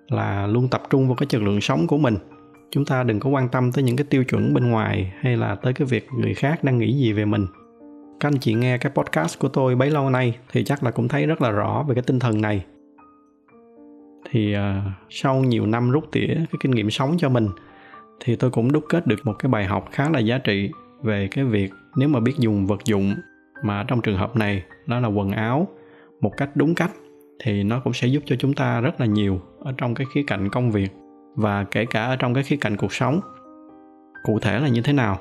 là 0.09 0.47
luôn 0.47 0.69
tập 0.69 0.83
trung 0.91 1.07
vào 1.09 1.17
cái 1.17 1.27
chất 1.27 1.43
lượng 1.43 1.61
sống 1.61 1.87
của 1.87 1.99
mình. 1.99 2.17
Chúng 2.71 2.85
ta 2.85 3.03
đừng 3.03 3.21
có 3.21 3.31
quan 3.31 3.49
tâm 3.49 3.73
tới 3.73 3.85
những 3.85 3.97
cái 3.97 4.07
tiêu 4.11 4.25
chuẩn 4.25 4.55
bên 4.55 4.71
ngoài 4.71 5.13
hay 5.21 5.37
là 5.37 5.55
tới 5.55 5.73
cái 5.73 5.87
việc 5.87 6.09
người 6.19 6.35
khác 6.35 6.65
đang 6.65 6.79
nghĩ 6.79 6.93
gì 6.93 7.13
về 7.13 7.25
mình. 7.25 7.47
Các 8.21 8.29
anh 8.29 8.39
chị 8.39 8.55
nghe 8.55 8.79
cái 8.79 8.93
podcast 8.95 9.39
của 9.39 9.49
tôi 9.49 9.75
bấy 9.75 9.91
lâu 9.91 10.11
nay 10.11 10.39
thì 10.53 10.65
chắc 10.65 10.85
là 10.85 10.91
cũng 10.91 11.09
thấy 11.09 11.27
rất 11.27 11.43
là 11.43 11.51
rõ 11.51 11.85
về 11.89 11.95
cái 11.95 12.03
tinh 12.03 12.19
thần 12.19 12.41
này. 12.41 12.65
Thì 14.31 14.57
uh, 14.57 14.61
sau 15.11 15.37
nhiều 15.37 15.67
năm 15.67 15.91
rút 15.91 16.09
tỉa 16.13 16.27
cái 16.27 16.59
kinh 16.61 16.71
nghiệm 16.71 16.91
sống 16.91 17.17
cho 17.19 17.29
mình 17.29 17.49
thì 18.21 18.37
tôi 18.37 18.51
cũng 18.51 18.73
đúc 18.73 18.85
kết 18.89 19.07
được 19.07 19.27
một 19.27 19.35
cái 19.39 19.51
bài 19.51 19.65
học 19.65 19.89
khá 19.93 20.11
là 20.11 20.19
giá 20.19 20.39
trị 20.39 20.71
về 21.03 21.29
cái 21.31 21.45
việc 21.45 21.71
nếu 21.97 22.09
mà 22.09 22.21
biết 22.21 22.35
dùng 22.39 22.67
vật 22.67 22.85
dụng 22.85 23.15
mà 23.63 23.85
trong 23.89 24.01
trường 24.01 24.17
hợp 24.17 24.37
này 24.37 24.63
nó 24.87 25.01
là 25.01 25.09
quần 25.09 25.31
áo. 25.31 25.69
Một 26.21 26.33
cách 26.37 26.51
đúng 26.55 26.75
cách 26.75 26.91
thì 27.45 27.63
nó 27.63 27.81
cũng 27.81 27.93
sẽ 27.93 28.09
giúp 28.09 28.23
cho 28.27 28.37
chúng 28.37 28.55
ta 28.55 28.81
rất 28.81 29.01
là 29.01 29.07
nhiều 29.07 29.41
ở 29.61 29.73
trong 29.77 29.95
cái 29.95 30.07
khía 30.15 30.23
cạnh 30.27 30.49
công 30.49 30.71
việc 30.71 30.91
và 31.35 31.65
kể 31.65 31.85
cả 31.87 32.05
ở 32.05 32.17
trong 32.17 32.35
cái 32.35 32.43
khía 32.43 32.57
cạnh 32.57 32.77
cuộc 32.77 32.93
sống. 32.93 33.21
Cụ 34.25 34.39
thể 34.39 34.61
là 34.61 34.69
như 34.69 34.81
thế 34.83 34.93
nào? 34.93 35.19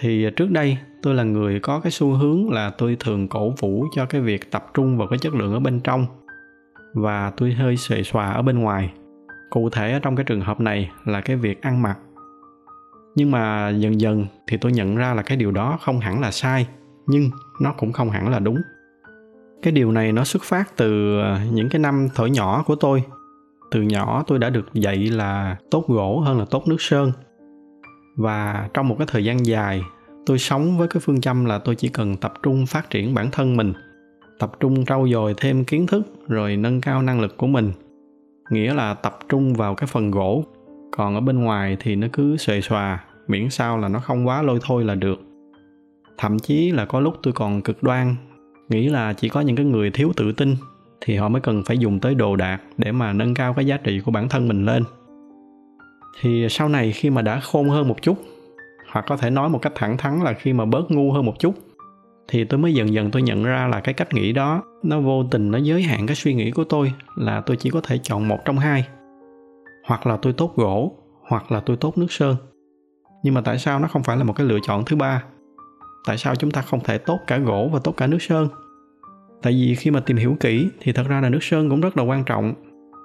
Thì 0.00 0.30
trước 0.36 0.50
đây, 0.50 0.78
tôi 1.02 1.14
là 1.14 1.22
người 1.22 1.60
có 1.60 1.80
cái 1.80 1.90
xu 1.90 2.12
hướng 2.12 2.50
là 2.50 2.70
tôi 2.70 2.96
thường 3.00 3.28
cổ 3.28 3.50
vũ 3.58 3.84
cho 3.94 4.06
cái 4.06 4.20
việc 4.20 4.50
tập 4.50 4.66
trung 4.74 4.98
vào 4.98 5.08
cái 5.08 5.18
chất 5.18 5.34
lượng 5.34 5.52
ở 5.52 5.60
bên 5.60 5.80
trong 5.80 6.06
và 6.94 7.32
tôi 7.36 7.52
hơi 7.52 7.76
xuề 7.76 8.02
xòa 8.02 8.32
ở 8.32 8.42
bên 8.42 8.58
ngoài. 8.58 8.92
Cụ 9.50 9.70
thể 9.70 9.92
ở 9.92 9.98
trong 9.98 10.16
cái 10.16 10.24
trường 10.24 10.40
hợp 10.40 10.60
này 10.60 10.90
là 11.04 11.20
cái 11.20 11.36
việc 11.36 11.62
ăn 11.62 11.82
mặc. 11.82 11.98
Nhưng 13.14 13.30
mà 13.30 13.68
dần 13.68 14.00
dần 14.00 14.26
thì 14.46 14.56
tôi 14.56 14.72
nhận 14.72 14.96
ra 14.96 15.14
là 15.14 15.22
cái 15.22 15.36
điều 15.36 15.50
đó 15.50 15.78
không 15.80 16.00
hẳn 16.00 16.20
là 16.20 16.30
sai 16.30 16.66
nhưng 17.08 17.30
nó 17.60 17.72
cũng 17.72 17.92
không 17.92 18.10
hẳn 18.10 18.28
là 18.28 18.38
đúng. 18.38 18.58
Cái 19.62 19.72
điều 19.72 19.92
này 19.92 20.12
nó 20.12 20.24
xuất 20.24 20.42
phát 20.42 20.76
từ 20.76 21.18
ờ, 21.20 21.40
những 21.52 21.68
cái 21.68 21.80
năm 21.80 22.08
thổi 22.14 22.30
nhỏ 22.30 22.62
của 22.66 22.74
tôi. 22.74 23.02
Từ 23.70 23.82
nhỏ 23.82 24.24
tôi 24.26 24.38
đã 24.38 24.50
được 24.50 24.74
dạy 24.74 24.96
là 24.96 25.56
tốt 25.70 25.84
gỗ 25.88 26.20
hơn 26.20 26.38
là 26.38 26.44
tốt 26.50 26.68
nước 26.68 26.80
sơn. 26.80 27.12
Và 28.16 28.68
trong 28.74 28.88
một 28.88 28.94
cái 28.98 29.06
thời 29.10 29.24
gian 29.24 29.46
dài, 29.46 29.82
tôi 30.26 30.38
sống 30.38 30.78
với 30.78 30.88
cái 30.88 31.00
phương 31.00 31.20
châm 31.20 31.44
là 31.44 31.58
tôi 31.58 31.74
chỉ 31.74 31.88
cần 31.88 32.16
tập 32.16 32.34
trung 32.42 32.66
phát 32.66 32.90
triển 32.90 33.14
bản 33.14 33.30
thân 33.32 33.56
mình, 33.56 33.72
tập 34.38 34.52
trung 34.60 34.84
trau 34.84 35.08
dồi 35.08 35.34
thêm 35.36 35.64
kiến 35.64 35.86
thức 35.86 36.06
rồi 36.28 36.56
nâng 36.56 36.80
cao 36.80 37.02
năng 37.02 37.20
lực 37.20 37.36
của 37.36 37.46
mình. 37.46 37.72
Nghĩa 38.50 38.74
là 38.74 38.94
tập 38.94 39.18
trung 39.28 39.54
vào 39.54 39.74
cái 39.74 39.86
phần 39.86 40.10
gỗ. 40.10 40.44
Còn 40.96 41.14
ở 41.14 41.20
bên 41.20 41.38
ngoài 41.38 41.76
thì 41.80 41.96
nó 41.96 42.06
cứ 42.12 42.36
xuề 42.36 42.60
xòa, 42.60 43.04
miễn 43.28 43.50
sao 43.50 43.78
là 43.78 43.88
nó 43.88 44.00
không 44.00 44.26
quá 44.26 44.42
lôi 44.42 44.58
thôi 44.62 44.84
là 44.84 44.94
được 44.94 45.27
thậm 46.18 46.38
chí 46.38 46.70
là 46.70 46.84
có 46.84 47.00
lúc 47.00 47.14
tôi 47.22 47.32
còn 47.32 47.62
cực 47.62 47.82
đoan, 47.82 48.16
nghĩ 48.68 48.88
là 48.88 49.12
chỉ 49.12 49.28
có 49.28 49.40
những 49.40 49.56
cái 49.56 49.66
người 49.66 49.90
thiếu 49.90 50.12
tự 50.16 50.32
tin 50.32 50.56
thì 51.00 51.16
họ 51.16 51.28
mới 51.28 51.40
cần 51.40 51.62
phải 51.66 51.78
dùng 51.78 52.00
tới 52.00 52.14
đồ 52.14 52.36
đạc 52.36 52.60
để 52.76 52.92
mà 52.92 53.12
nâng 53.12 53.34
cao 53.34 53.54
cái 53.54 53.66
giá 53.66 53.76
trị 53.76 54.00
của 54.00 54.10
bản 54.10 54.28
thân 54.28 54.48
mình 54.48 54.64
lên. 54.64 54.84
Thì 56.20 56.46
sau 56.50 56.68
này 56.68 56.92
khi 56.92 57.10
mà 57.10 57.22
đã 57.22 57.40
khôn 57.40 57.68
hơn 57.68 57.88
một 57.88 58.02
chút, 58.02 58.18
hoặc 58.92 59.04
có 59.08 59.16
thể 59.16 59.30
nói 59.30 59.48
một 59.48 59.62
cách 59.62 59.72
thẳng 59.74 59.96
thắn 59.96 60.20
là 60.20 60.32
khi 60.32 60.52
mà 60.52 60.64
bớt 60.64 60.90
ngu 60.90 61.12
hơn 61.12 61.26
một 61.26 61.38
chút, 61.38 61.54
thì 62.28 62.44
tôi 62.44 62.60
mới 62.60 62.74
dần 62.74 62.92
dần 62.92 63.10
tôi 63.10 63.22
nhận 63.22 63.44
ra 63.44 63.66
là 63.66 63.80
cái 63.80 63.94
cách 63.94 64.14
nghĩ 64.14 64.32
đó, 64.32 64.62
nó 64.82 65.00
vô 65.00 65.24
tình 65.30 65.50
nó 65.50 65.58
giới 65.58 65.82
hạn 65.82 66.06
cái 66.06 66.16
suy 66.16 66.34
nghĩ 66.34 66.50
của 66.50 66.64
tôi 66.64 66.92
là 67.16 67.40
tôi 67.40 67.56
chỉ 67.56 67.70
có 67.70 67.80
thể 67.80 67.98
chọn 68.02 68.28
một 68.28 68.38
trong 68.44 68.58
hai. 68.58 68.86
Hoặc 69.86 70.06
là 70.06 70.16
tôi 70.16 70.32
tốt 70.32 70.52
gỗ, 70.56 70.92
hoặc 71.28 71.52
là 71.52 71.60
tôi 71.60 71.76
tốt 71.76 71.98
nước 71.98 72.12
sơn. 72.12 72.36
Nhưng 73.22 73.34
mà 73.34 73.40
tại 73.40 73.58
sao 73.58 73.78
nó 73.78 73.88
không 73.88 74.02
phải 74.02 74.16
là 74.16 74.24
một 74.24 74.32
cái 74.32 74.46
lựa 74.46 74.58
chọn 74.62 74.84
thứ 74.84 74.96
ba? 74.96 75.22
Tại 76.06 76.18
sao 76.18 76.34
chúng 76.34 76.50
ta 76.50 76.62
không 76.62 76.80
thể 76.84 76.98
tốt 76.98 77.18
cả 77.26 77.38
gỗ 77.38 77.70
và 77.72 77.78
tốt 77.84 77.92
cả 77.96 78.06
nước 78.06 78.22
sơn? 78.22 78.48
Tại 79.42 79.52
vì 79.52 79.74
khi 79.74 79.90
mà 79.90 80.00
tìm 80.00 80.16
hiểu 80.16 80.36
kỹ 80.40 80.68
thì 80.80 80.92
thật 80.92 81.06
ra 81.08 81.20
là 81.20 81.28
nước 81.28 81.42
sơn 81.42 81.70
cũng 81.70 81.80
rất 81.80 81.96
là 81.96 82.02
quan 82.02 82.24
trọng. 82.24 82.54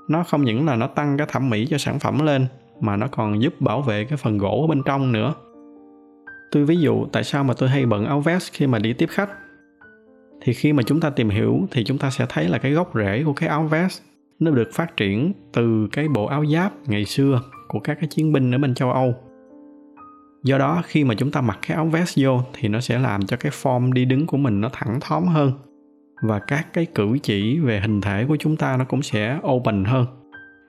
Nó 0.10 0.24
không 0.24 0.44
những 0.44 0.66
là 0.66 0.76
nó 0.76 0.88
tăng 0.88 1.18
cái 1.18 1.28
thẩm 1.30 1.50
mỹ 1.50 1.68
cho 1.70 1.78
sản 1.78 2.00
phẩm 2.00 2.26
lên, 2.26 2.48
mà 2.82 2.96
nó 2.96 3.08
còn 3.08 3.42
giúp 3.42 3.62
bảo 3.62 3.82
vệ 3.82 4.06
cái 4.06 4.18
phần 4.18 4.38
gỗ 4.38 4.62
ở 4.62 4.68
bên 4.68 4.82
trong 4.86 5.12
nữa. 5.12 5.34
Tôi 6.52 6.66
ví 6.66 6.78
dụ 6.78 7.06
tại 7.12 7.24
sao 7.24 7.44
mà 7.44 7.54
tôi 7.54 7.70
hay 7.70 7.86
bận 7.86 8.06
áo 8.06 8.22
vest 8.22 8.54
khi 8.54 8.68
mà 8.68 8.80
đi 8.80 8.94
tiếp 8.94 9.10
khách. 9.10 9.30
Thì 10.42 10.54
khi 10.54 10.74
mà 10.74 10.84
chúng 10.84 11.00
ta 11.00 11.10
tìm 11.10 11.30
hiểu 11.30 11.68
thì 11.72 11.84
chúng 11.84 11.98
ta 11.98 12.10
sẽ 12.10 12.26
thấy 12.30 12.50
là 12.50 12.58
cái 12.58 12.72
gốc 12.72 12.92
rễ 12.96 13.24
của 13.26 13.34
cái 13.34 13.50
áo 13.50 13.64
vest, 13.64 14.02
nó 14.40 14.52
được 14.52 14.70
phát 14.74 14.98
triển 14.98 15.34
từ 15.54 15.88
cái 15.92 16.08
bộ 16.08 16.26
áo 16.26 16.46
giáp 16.46 16.72
ngày 16.88 17.06
xưa 17.06 17.42
của 17.68 17.80
các 17.80 17.98
cái 18.00 18.08
chiến 18.08 18.34
binh 18.34 18.56
ở 18.56 18.58
bên 18.58 18.76
châu 18.76 18.92
Âu. 18.92 19.16
Do 20.44 20.58
đó, 20.58 20.82
khi 20.86 21.04
mà 21.04 21.16
chúng 21.16 21.32
ta 21.32 21.42
mặc 21.42 21.60
cái 21.68 21.76
áo 21.76 21.86
vest 21.86 22.20
vô 22.22 22.42
thì 22.54 22.68
nó 22.68 22.80
sẽ 22.80 23.00
làm 23.00 23.26
cho 23.26 23.38
cái 23.38 23.52
form 23.52 23.94
đi 23.94 24.06
đứng 24.06 24.28
của 24.28 24.38
mình 24.38 24.62
nó 24.62 24.70
thẳng 24.74 25.00
thóm 25.02 25.28
hơn 25.28 25.52
và 26.22 26.40
các 26.40 26.68
cái 26.74 26.86
cử 26.86 27.18
chỉ 27.24 27.60
về 27.60 27.80
hình 27.80 28.02
thể 28.02 28.26
của 28.28 28.38
chúng 28.40 28.58
ta 28.58 28.78
nó 28.78 28.86
cũng 28.86 29.02
sẽ 29.02 29.40
open 29.48 29.84
hơn. 29.84 30.06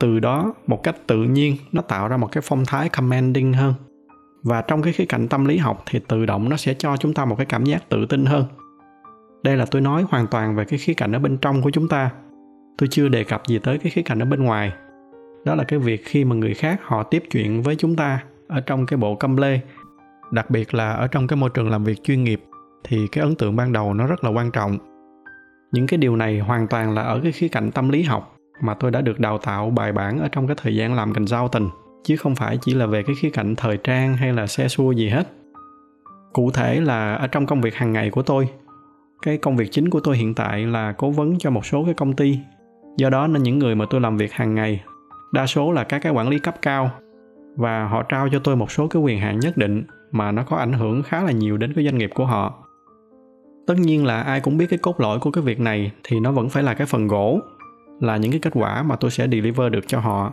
Từ 0.00 0.20
đó, 0.20 0.54
một 0.66 0.82
cách 0.82 0.96
tự 1.06 1.22
nhiên, 1.22 1.56
nó 1.72 1.82
tạo 1.82 2.08
ra 2.08 2.16
một 2.16 2.32
cái 2.32 2.42
phong 2.46 2.64
thái 2.66 2.88
commanding 2.88 3.52
hơn. 3.52 3.74
Và 4.42 4.62
trong 4.62 4.82
cái 4.82 4.92
khía 4.92 5.04
cạnh 5.04 5.28
tâm 5.28 5.44
lý 5.44 5.58
học 5.58 5.82
thì 5.86 6.00
tự 6.08 6.26
động 6.26 6.48
nó 6.48 6.56
sẽ 6.56 6.74
cho 6.74 6.96
chúng 6.96 7.14
ta 7.14 7.24
một 7.24 7.36
cái 7.36 7.46
cảm 7.46 7.64
giác 7.64 7.88
tự 7.88 8.06
tin 8.06 8.26
hơn. 8.26 8.44
Đây 9.42 9.56
là 9.56 9.66
tôi 9.66 9.82
nói 9.82 10.04
hoàn 10.08 10.26
toàn 10.26 10.56
về 10.56 10.64
cái 10.64 10.78
khía 10.78 10.94
cạnh 10.94 11.12
ở 11.12 11.18
bên 11.18 11.36
trong 11.36 11.62
của 11.62 11.70
chúng 11.70 11.88
ta 11.88 12.10
tôi 12.78 12.88
chưa 12.88 13.08
đề 13.08 13.24
cập 13.24 13.46
gì 13.46 13.58
tới 13.58 13.78
cái 13.78 13.90
khía 13.90 14.02
cạnh 14.02 14.18
ở 14.18 14.24
bên 14.24 14.44
ngoài 14.44 14.72
đó 15.44 15.54
là 15.54 15.64
cái 15.64 15.78
việc 15.78 16.04
khi 16.04 16.24
mà 16.24 16.36
người 16.36 16.54
khác 16.54 16.80
họ 16.82 17.02
tiếp 17.02 17.24
chuyện 17.30 17.62
với 17.62 17.76
chúng 17.76 17.96
ta 17.96 18.24
ở 18.48 18.60
trong 18.60 18.86
cái 18.86 18.96
bộ 18.96 19.14
câm 19.14 19.36
lê. 19.36 19.60
Đặc 20.30 20.50
biệt 20.50 20.74
là 20.74 20.92
ở 20.92 21.06
trong 21.06 21.26
cái 21.26 21.36
môi 21.36 21.50
trường 21.50 21.70
làm 21.70 21.84
việc 21.84 22.02
chuyên 22.04 22.24
nghiệp, 22.24 22.44
thì 22.84 23.06
cái 23.12 23.24
ấn 23.24 23.34
tượng 23.34 23.56
ban 23.56 23.72
đầu 23.72 23.94
nó 23.94 24.06
rất 24.06 24.24
là 24.24 24.30
quan 24.30 24.50
trọng. 24.50 24.78
Những 25.72 25.86
cái 25.86 25.98
điều 25.98 26.16
này 26.16 26.38
hoàn 26.38 26.66
toàn 26.66 26.94
là 26.94 27.02
ở 27.02 27.20
cái 27.22 27.32
khía 27.32 27.48
cạnh 27.48 27.70
tâm 27.70 27.88
lý 27.88 28.02
học 28.02 28.36
mà 28.60 28.74
tôi 28.74 28.90
đã 28.90 29.00
được 29.00 29.20
đào 29.20 29.38
tạo 29.38 29.70
bài 29.70 29.92
bản 29.92 30.18
ở 30.18 30.28
trong 30.28 30.46
cái 30.46 30.56
thời 30.62 30.76
gian 30.76 30.94
làm 30.94 31.14
cành 31.14 31.26
giao 31.26 31.48
tình, 31.48 31.68
chứ 32.04 32.16
không 32.16 32.34
phải 32.34 32.58
chỉ 32.60 32.74
là 32.74 32.86
về 32.86 33.02
cái 33.02 33.16
khía 33.18 33.30
cạnh 33.30 33.56
thời 33.56 33.76
trang 33.76 34.16
hay 34.16 34.32
là 34.32 34.46
xe 34.46 34.68
xua 34.68 34.92
gì 34.92 35.08
hết. 35.08 35.32
Cụ 36.32 36.50
thể 36.50 36.80
là 36.80 37.14
ở 37.14 37.26
trong 37.26 37.46
công 37.46 37.60
việc 37.60 37.74
hàng 37.74 37.92
ngày 37.92 38.10
của 38.10 38.22
tôi, 38.22 38.48
cái 39.22 39.38
công 39.38 39.56
việc 39.56 39.68
chính 39.70 39.90
của 39.90 40.00
tôi 40.00 40.16
hiện 40.16 40.34
tại 40.34 40.66
là 40.66 40.92
cố 40.92 41.10
vấn 41.10 41.38
cho 41.38 41.50
một 41.50 41.66
số 41.66 41.84
cái 41.84 41.94
công 41.94 42.12
ty. 42.12 42.38
Do 42.96 43.10
đó 43.10 43.26
nên 43.26 43.42
những 43.42 43.58
người 43.58 43.74
mà 43.74 43.84
tôi 43.90 44.00
làm 44.00 44.16
việc 44.16 44.32
hàng 44.32 44.54
ngày, 44.54 44.82
đa 45.32 45.46
số 45.46 45.72
là 45.72 45.84
các 45.84 45.98
cái 45.98 46.12
quản 46.12 46.28
lý 46.28 46.38
cấp 46.38 46.54
cao 46.62 46.90
và 47.56 47.88
họ 47.88 48.02
trao 48.02 48.28
cho 48.32 48.38
tôi 48.38 48.56
một 48.56 48.70
số 48.70 48.88
cái 48.88 49.02
quyền 49.02 49.20
hạn 49.20 49.40
nhất 49.40 49.56
định 49.56 49.82
mà 50.10 50.32
nó 50.32 50.42
có 50.42 50.56
ảnh 50.56 50.72
hưởng 50.72 51.02
khá 51.02 51.22
là 51.22 51.32
nhiều 51.32 51.56
đến 51.56 51.72
cái 51.72 51.84
doanh 51.84 51.98
nghiệp 51.98 52.10
của 52.14 52.26
họ. 52.26 52.54
Tất 53.66 53.74
nhiên 53.78 54.06
là 54.06 54.22
ai 54.22 54.40
cũng 54.40 54.56
biết 54.56 54.66
cái 54.70 54.78
cốt 54.78 55.00
lõi 55.00 55.18
của 55.18 55.30
cái 55.30 55.44
việc 55.44 55.60
này 55.60 55.92
thì 56.04 56.20
nó 56.20 56.32
vẫn 56.32 56.48
phải 56.48 56.62
là 56.62 56.74
cái 56.74 56.86
phần 56.86 57.08
gỗ, 57.08 57.40
là 58.00 58.16
những 58.16 58.30
cái 58.30 58.40
kết 58.40 58.52
quả 58.54 58.82
mà 58.82 58.96
tôi 58.96 59.10
sẽ 59.10 59.28
deliver 59.28 59.72
được 59.72 59.84
cho 59.86 60.00
họ. 60.00 60.32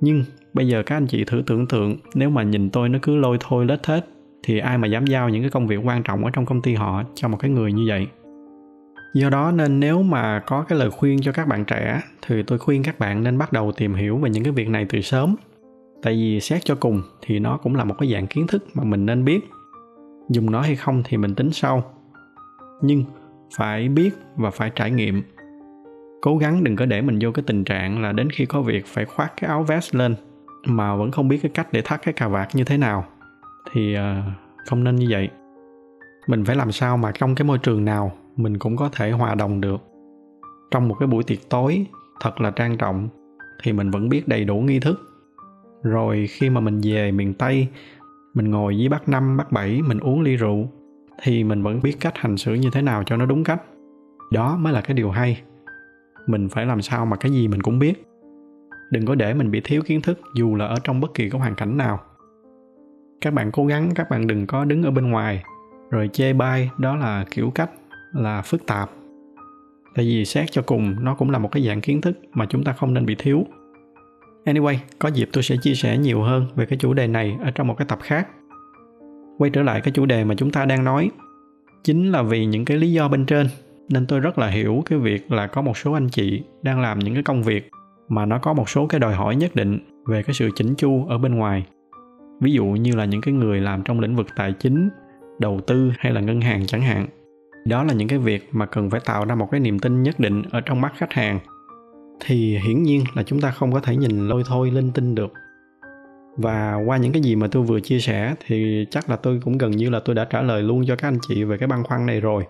Nhưng 0.00 0.24
bây 0.54 0.68
giờ 0.68 0.82
các 0.82 0.96
anh 0.96 1.06
chị 1.06 1.24
thử 1.24 1.42
tưởng 1.46 1.66
tượng, 1.66 1.96
nếu 2.14 2.30
mà 2.30 2.42
nhìn 2.42 2.70
tôi 2.70 2.88
nó 2.88 2.98
cứ 3.02 3.16
lôi 3.16 3.36
thôi 3.40 3.66
lết 3.66 3.86
hết, 3.86 4.06
thì 4.42 4.58
ai 4.58 4.78
mà 4.78 4.86
dám 4.86 5.06
giao 5.06 5.28
những 5.28 5.42
cái 5.42 5.50
công 5.50 5.66
việc 5.66 5.80
quan 5.84 6.02
trọng 6.02 6.24
ở 6.24 6.30
trong 6.30 6.46
công 6.46 6.62
ty 6.62 6.74
họ 6.74 7.02
cho 7.14 7.28
một 7.28 7.36
cái 7.36 7.50
người 7.50 7.72
như 7.72 7.84
vậy? 7.88 8.06
Do 9.14 9.30
đó 9.30 9.52
nên 9.52 9.80
nếu 9.80 10.02
mà 10.02 10.42
có 10.46 10.62
cái 10.62 10.78
lời 10.78 10.90
khuyên 10.90 11.20
cho 11.20 11.32
các 11.32 11.48
bạn 11.48 11.64
trẻ, 11.64 12.00
thì 12.26 12.42
tôi 12.42 12.58
khuyên 12.58 12.82
các 12.82 12.98
bạn 12.98 13.24
nên 13.24 13.38
bắt 13.38 13.52
đầu 13.52 13.72
tìm 13.72 13.94
hiểu 13.94 14.16
về 14.16 14.30
những 14.30 14.44
cái 14.44 14.52
việc 14.52 14.68
này 14.68 14.86
từ 14.88 15.00
sớm 15.00 15.36
tại 16.02 16.14
vì 16.14 16.40
xét 16.40 16.64
cho 16.64 16.74
cùng 16.74 17.02
thì 17.22 17.38
nó 17.38 17.56
cũng 17.56 17.76
là 17.76 17.84
một 17.84 17.94
cái 17.98 18.12
dạng 18.12 18.26
kiến 18.26 18.46
thức 18.46 18.64
mà 18.74 18.84
mình 18.84 19.06
nên 19.06 19.24
biết. 19.24 19.40
Dùng 20.28 20.50
nó 20.50 20.60
hay 20.60 20.76
không 20.76 21.02
thì 21.04 21.16
mình 21.16 21.34
tính 21.34 21.52
sau. 21.52 21.82
Nhưng 22.82 23.04
phải 23.56 23.88
biết 23.88 24.10
và 24.36 24.50
phải 24.50 24.70
trải 24.74 24.90
nghiệm. 24.90 25.22
Cố 26.22 26.36
gắng 26.36 26.64
đừng 26.64 26.76
có 26.76 26.86
để 26.86 27.02
mình 27.02 27.18
vô 27.20 27.32
cái 27.32 27.42
tình 27.46 27.64
trạng 27.64 28.02
là 28.02 28.12
đến 28.12 28.30
khi 28.30 28.46
có 28.46 28.62
việc 28.62 28.86
phải 28.86 29.04
khoác 29.04 29.32
cái 29.40 29.48
áo 29.48 29.62
vest 29.62 29.94
lên 29.94 30.14
mà 30.66 30.96
vẫn 30.96 31.10
không 31.10 31.28
biết 31.28 31.38
cái 31.42 31.50
cách 31.54 31.72
để 31.72 31.82
thắt 31.84 32.02
cái 32.02 32.14
cà 32.14 32.28
vạt 32.28 32.48
như 32.54 32.64
thế 32.64 32.76
nào. 32.76 33.06
Thì 33.72 33.94
ờ, 33.94 34.22
không 34.66 34.84
nên 34.84 34.96
như 34.96 35.06
vậy. 35.10 35.28
Mình 36.26 36.44
phải 36.44 36.56
làm 36.56 36.72
sao 36.72 36.96
mà 36.96 37.12
trong 37.12 37.34
cái 37.34 37.44
môi 37.44 37.58
trường 37.58 37.84
nào 37.84 38.12
mình 38.36 38.58
cũng 38.58 38.76
có 38.76 38.88
thể 38.92 39.10
hòa 39.10 39.34
đồng 39.34 39.60
được. 39.60 39.80
Trong 40.70 40.88
một 40.88 40.96
cái 40.98 41.06
buổi 41.06 41.22
tiệc 41.22 41.48
tối 41.48 41.86
thật 42.20 42.40
là 42.40 42.50
trang 42.50 42.76
trọng 42.76 43.08
thì 43.62 43.72
mình 43.72 43.90
vẫn 43.90 44.08
biết 44.08 44.28
đầy 44.28 44.44
đủ 44.44 44.60
nghi 44.60 44.80
thức 44.80 45.09
rồi 45.82 46.26
khi 46.26 46.50
mà 46.50 46.60
mình 46.60 46.80
về 46.84 47.12
miền 47.12 47.34
tây, 47.34 47.68
mình 48.34 48.50
ngồi 48.50 48.74
với 48.78 48.88
bác 48.88 49.08
năm, 49.08 49.36
bác 49.36 49.52
bảy, 49.52 49.82
mình 49.82 50.00
uống 50.00 50.20
ly 50.20 50.36
rượu, 50.36 50.68
thì 51.22 51.44
mình 51.44 51.62
vẫn 51.62 51.82
biết 51.82 51.96
cách 52.00 52.14
hành 52.16 52.36
xử 52.36 52.54
như 52.54 52.70
thế 52.72 52.82
nào 52.82 53.02
cho 53.06 53.16
nó 53.16 53.26
đúng 53.26 53.44
cách. 53.44 53.62
Đó 54.32 54.56
mới 54.56 54.72
là 54.72 54.80
cái 54.80 54.94
điều 54.94 55.10
hay. 55.10 55.42
Mình 56.26 56.48
phải 56.48 56.66
làm 56.66 56.82
sao 56.82 57.06
mà 57.06 57.16
cái 57.16 57.32
gì 57.32 57.48
mình 57.48 57.62
cũng 57.62 57.78
biết. 57.78 58.04
Đừng 58.90 59.06
có 59.06 59.14
để 59.14 59.34
mình 59.34 59.50
bị 59.50 59.60
thiếu 59.64 59.82
kiến 59.82 60.00
thức 60.00 60.20
dù 60.34 60.56
là 60.56 60.66
ở 60.66 60.76
trong 60.84 61.00
bất 61.00 61.14
kỳ 61.14 61.30
cái 61.30 61.40
hoàn 61.40 61.54
cảnh 61.54 61.76
nào. 61.76 62.00
Các 63.20 63.34
bạn 63.34 63.52
cố 63.52 63.66
gắng, 63.66 63.90
các 63.94 64.10
bạn 64.10 64.26
đừng 64.26 64.46
có 64.46 64.64
đứng 64.64 64.82
ở 64.82 64.90
bên 64.90 65.10
ngoài. 65.10 65.42
Rồi 65.90 66.08
chê 66.12 66.32
bai, 66.32 66.70
đó 66.78 66.96
là 66.96 67.24
kiểu 67.30 67.50
cách 67.50 67.70
là 68.12 68.42
phức 68.42 68.66
tạp. 68.66 68.90
Tại 69.94 70.04
vì 70.04 70.24
xét 70.24 70.50
cho 70.50 70.62
cùng, 70.62 71.04
nó 71.04 71.14
cũng 71.14 71.30
là 71.30 71.38
một 71.38 71.52
cái 71.52 71.66
dạng 71.66 71.80
kiến 71.80 72.00
thức 72.00 72.18
mà 72.32 72.46
chúng 72.46 72.64
ta 72.64 72.72
không 72.72 72.94
nên 72.94 73.06
bị 73.06 73.14
thiếu 73.18 73.46
anyway, 74.44 74.76
có 74.98 75.08
dịp 75.08 75.28
tôi 75.32 75.42
sẽ 75.42 75.56
chia 75.62 75.74
sẻ 75.74 75.98
nhiều 75.98 76.22
hơn 76.22 76.46
về 76.56 76.66
cái 76.66 76.78
chủ 76.78 76.94
đề 76.94 77.06
này 77.06 77.36
ở 77.42 77.50
trong 77.50 77.66
một 77.66 77.74
cái 77.78 77.86
tập 77.88 77.98
khác. 78.02 78.28
Quay 79.38 79.50
trở 79.50 79.62
lại 79.62 79.80
cái 79.80 79.92
chủ 79.92 80.06
đề 80.06 80.24
mà 80.24 80.34
chúng 80.34 80.50
ta 80.50 80.64
đang 80.64 80.84
nói, 80.84 81.10
chính 81.84 82.12
là 82.12 82.22
vì 82.22 82.46
những 82.46 82.64
cái 82.64 82.76
lý 82.76 82.92
do 82.92 83.08
bên 83.08 83.26
trên 83.26 83.46
nên 83.88 84.06
tôi 84.06 84.20
rất 84.20 84.38
là 84.38 84.48
hiểu 84.48 84.82
cái 84.86 84.98
việc 84.98 85.32
là 85.32 85.46
có 85.46 85.62
một 85.62 85.76
số 85.76 85.92
anh 85.92 86.08
chị 86.08 86.42
đang 86.62 86.80
làm 86.80 86.98
những 86.98 87.14
cái 87.14 87.22
công 87.22 87.42
việc 87.42 87.70
mà 88.08 88.26
nó 88.26 88.38
có 88.38 88.52
một 88.52 88.68
số 88.68 88.86
cái 88.86 89.00
đòi 89.00 89.14
hỏi 89.14 89.36
nhất 89.36 89.54
định 89.54 89.78
về 90.06 90.22
cái 90.22 90.34
sự 90.34 90.50
chỉnh 90.56 90.74
chu 90.74 91.06
ở 91.08 91.18
bên 91.18 91.34
ngoài. 91.34 91.66
Ví 92.40 92.52
dụ 92.52 92.64
như 92.64 92.92
là 92.96 93.04
những 93.04 93.20
cái 93.20 93.34
người 93.34 93.60
làm 93.60 93.82
trong 93.82 94.00
lĩnh 94.00 94.16
vực 94.16 94.26
tài 94.36 94.52
chính, 94.52 94.88
đầu 95.38 95.60
tư 95.66 95.92
hay 95.98 96.12
là 96.12 96.20
ngân 96.20 96.40
hàng 96.40 96.66
chẳng 96.66 96.82
hạn. 96.82 97.06
Đó 97.66 97.84
là 97.84 97.92
những 97.92 98.08
cái 98.08 98.18
việc 98.18 98.48
mà 98.52 98.66
cần 98.66 98.90
phải 98.90 99.00
tạo 99.04 99.24
ra 99.24 99.34
một 99.34 99.48
cái 99.50 99.60
niềm 99.60 99.78
tin 99.78 100.02
nhất 100.02 100.20
định 100.20 100.42
ở 100.50 100.60
trong 100.60 100.80
mắt 100.80 100.92
khách 100.96 101.12
hàng 101.12 101.38
thì 102.20 102.58
hiển 102.58 102.82
nhiên 102.82 103.04
là 103.14 103.22
chúng 103.22 103.40
ta 103.40 103.50
không 103.50 103.72
có 103.72 103.80
thể 103.80 103.96
nhìn 103.96 104.28
lôi 104.28 104.42
thôi, 104.46 104.70
linh 104.70 104.92
tinh 104.92 105.14
được. 105.14 105.32
Và 106.36 106.74
qua 106.86 106.96
những 106.96 107.12
cái 107.12 107.22
gì 107.22 107.36
mà 107.36 107.46
tôi 107.46 107.62
vừa 107.62 107.80
chia 107.80 107.98
sẻ 107.98 108.34
thì 108.46 108.86
chắc 108.90 109.10
là 109.10 109.16
tôi 109.16 109.40
cũng 109.44 109.58
gần 109.58 109.70
như 109.70 109.90
là 109.90 110.00
tôi 110.00 110.14
đã 110.14 110.24
trả 110.24 110.42
lời 110.42 110.62
luôn 110.62 110.84
cho 110.86 110.96
các 110.96 111.08
anh 111.08 111.18
chị 111.28 111.44
về 111.44 111.58
cái 111.58 111.66
băn 111.66 111.82
khoăn 111.82 112.06
này 112.06 112.20
rồi. 112.20 112.44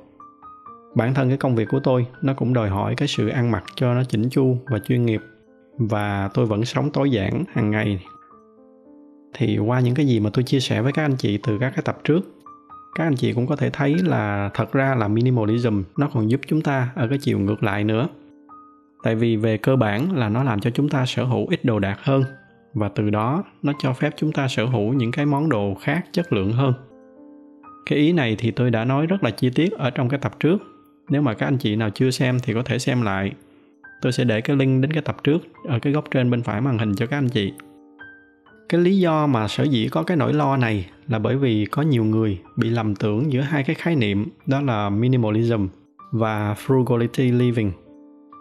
Bản 0.94 1.14
thân 1.14 1.28
cái 1.28 1.38
công 1.38 1.56
việc 1.56 1.68
của 1.70 1.80
tôi, 1.80 2.06
nó 2.22 2.34
cũng 2.34 2.54
đòi 2.54 2.68
hỏi 2.68 2.94
cái 2.96 3.08
sự 3.08 3.28
ăn 3.28 3.50
mặc 3.50 3.64
cho 3.74 3.94
nó 3.94 4.04
chỉnh 4.04 4.28
chu 4.30 4.56
và 4.66 4.78
chuyên 4.78 5.06
nghiệp. 5.06 5.20
Và 5.78 6.30
tôi 6.34 6.46
vẫn 6.46 6.64
sống 6.64 6.90
tối 6.90 7.10
giản 7.10 7.44
hàng 7.52 7.70
ngày. 7.70 8.00
Thì 9.34 9.58
qua 9.58 9.80
những 9.80 9.94
cái 9.94 10.06
gì 10.06 10.20
mà 10.20 10.30
tôi 10.32 10.44
chia 10.44 10.60
sẻ 10.60 10.82
với 10.82 10.92
các 10.92 11.04
anh 11.04 11.16
chị 11.16 11.38
từ 11.46 11.58
các 11.58 11.70
cái 11.70 11.82
tập 11.84 11.98
trước, 12.04 12.20
các 12.94 13.04
anh 13.04 13.16
chị 13.16 13.32
cũng 13.32 13.46
có 13.46 13.56
thể 13.56 13.70
thấy 13.70 13.94
là 13.94 14.50
thật 14.54 14.72
ra 14.72 14.94
là 14.94 15.08
minimalism 15.08 15.82
nó 15.98 16.08
còn 16.14 16.30
giúp 16.30 16.40
chúng 16.46 16.60
ta 16.60 16.88
ở 16.94 17.08
cái 17.08 17.18
chiều 17.18 17.38
ngược 17.38 17.62
lại 17.62 17.84
nữa 17.84 18.08
tại 19.02 19.14
vì 19.14 19.36
về 19.36 19.56
cơ 19.56 19.76
bản 19.76 20.16
là 20.16 20.28
nó 20.28 20.44
làm 20.44 20.60
cho 20.60 20.70
chúng 20.70 20.88
ta 20.88 21.06
sở 21.06 21.24
hữu 21.24 21.46
ít 21.48 21.64
đồ 21.64 21.78
đạc 21.78 21.98
hơn, 22.02 22.24
và 22.74 22.88
từ 22.88 23.10
đó 23.10 23.44
nó 23.62 23.72
cho 23.78 23.92
phép 23.92 24.14
chúng 24.16 24.32
ta 24.32 24.48
sở 24.48 24.64
hữu 24.64 24.92
những 24.92 25.12
cái 25.12 25.26
món 25.26 25.48
đồ 25.48 25.74
khác 25.74 26.06
chất 26.12 26.32
lượng 26.32 26.52
hơn. 26.52 26.72
Cái 27.86 27.98
ý 27.98 28.12
này 28.12 28.36
thì 28.38 28.50
tôi 28.50 28.70
đã 28.70 28.84
nói 28.84 29.06
rất 29.06 29.24
là 29.24 29.30
chi 29.30 29.50
tiết 29.50 29.72
ở 29.72 29.90
trong 29.90 30.08
cái 30.08 30.20
tập 30.20 30.40
trước. 30.40 30.58
Nếu 31.08 31.22
mà 31.22 31.34
các 31.34 31.46
anh 31.46 31.58
chị 31.58 31.76
nào 31.76 31.90
chưa 31.90 32.10
xem 32.10 32.38
thì 32.42 32.54
có 32.54 32.62
thể 32.62 32.78
xem 32.78 33.02
lại. 33.02 33.32
Tôi 34.02 34.12
sẽ 34.12 34.24
để 34.24 34.40
cái 34.40 34.56
link 34.56 34.82
đến 34.82 34.92
cái 34.92 35.02
tập 35.02 35.16
trước, 35.24 35.38
ở 35.68 35.78
cái 35.78 35.92
góc 35.92 36.04
trên 36.10 36.30
bên 36.30 36.42
phải 36.42 36.60
màn 36.60 36.78
hình 36.78 36.94
cho 36.94 37.06
các 37.06 37.18
anh 37.18 37.28
chị. 37.28 37.52
Cái 38.68 38.80
lý 38.80 38.98
do 38.98 39.26
mà 39.26 39.48
sở 39.48 39.64
dĩ 39.64 39.88
có 39.88 40.02
cái 40.02 40.16
nỗi 40.16 40.32
lo 40.32 40.56
này 40.56 40.86
là 41.08 41.18
bởi 41.18 41.36
vì 41.36 41.66
có 41.70 41.82
nhiều 41.82 42.04
người 42.04 42.38
bị 42.56 42.70
lầm 42.70 42.94
tưởng 42.94 43.32
giữa 43.32 43.40
hai 43.40 43.62
cái 43.62 43.74
khái 43.74 43.96
niệm, 43.96 44.28
đó 44.46 44.60
là 44.60 44.90
minimalism 44.90 45.66
và 46.12 46.54
frugality 46.66 47.38
living 47.38 47.72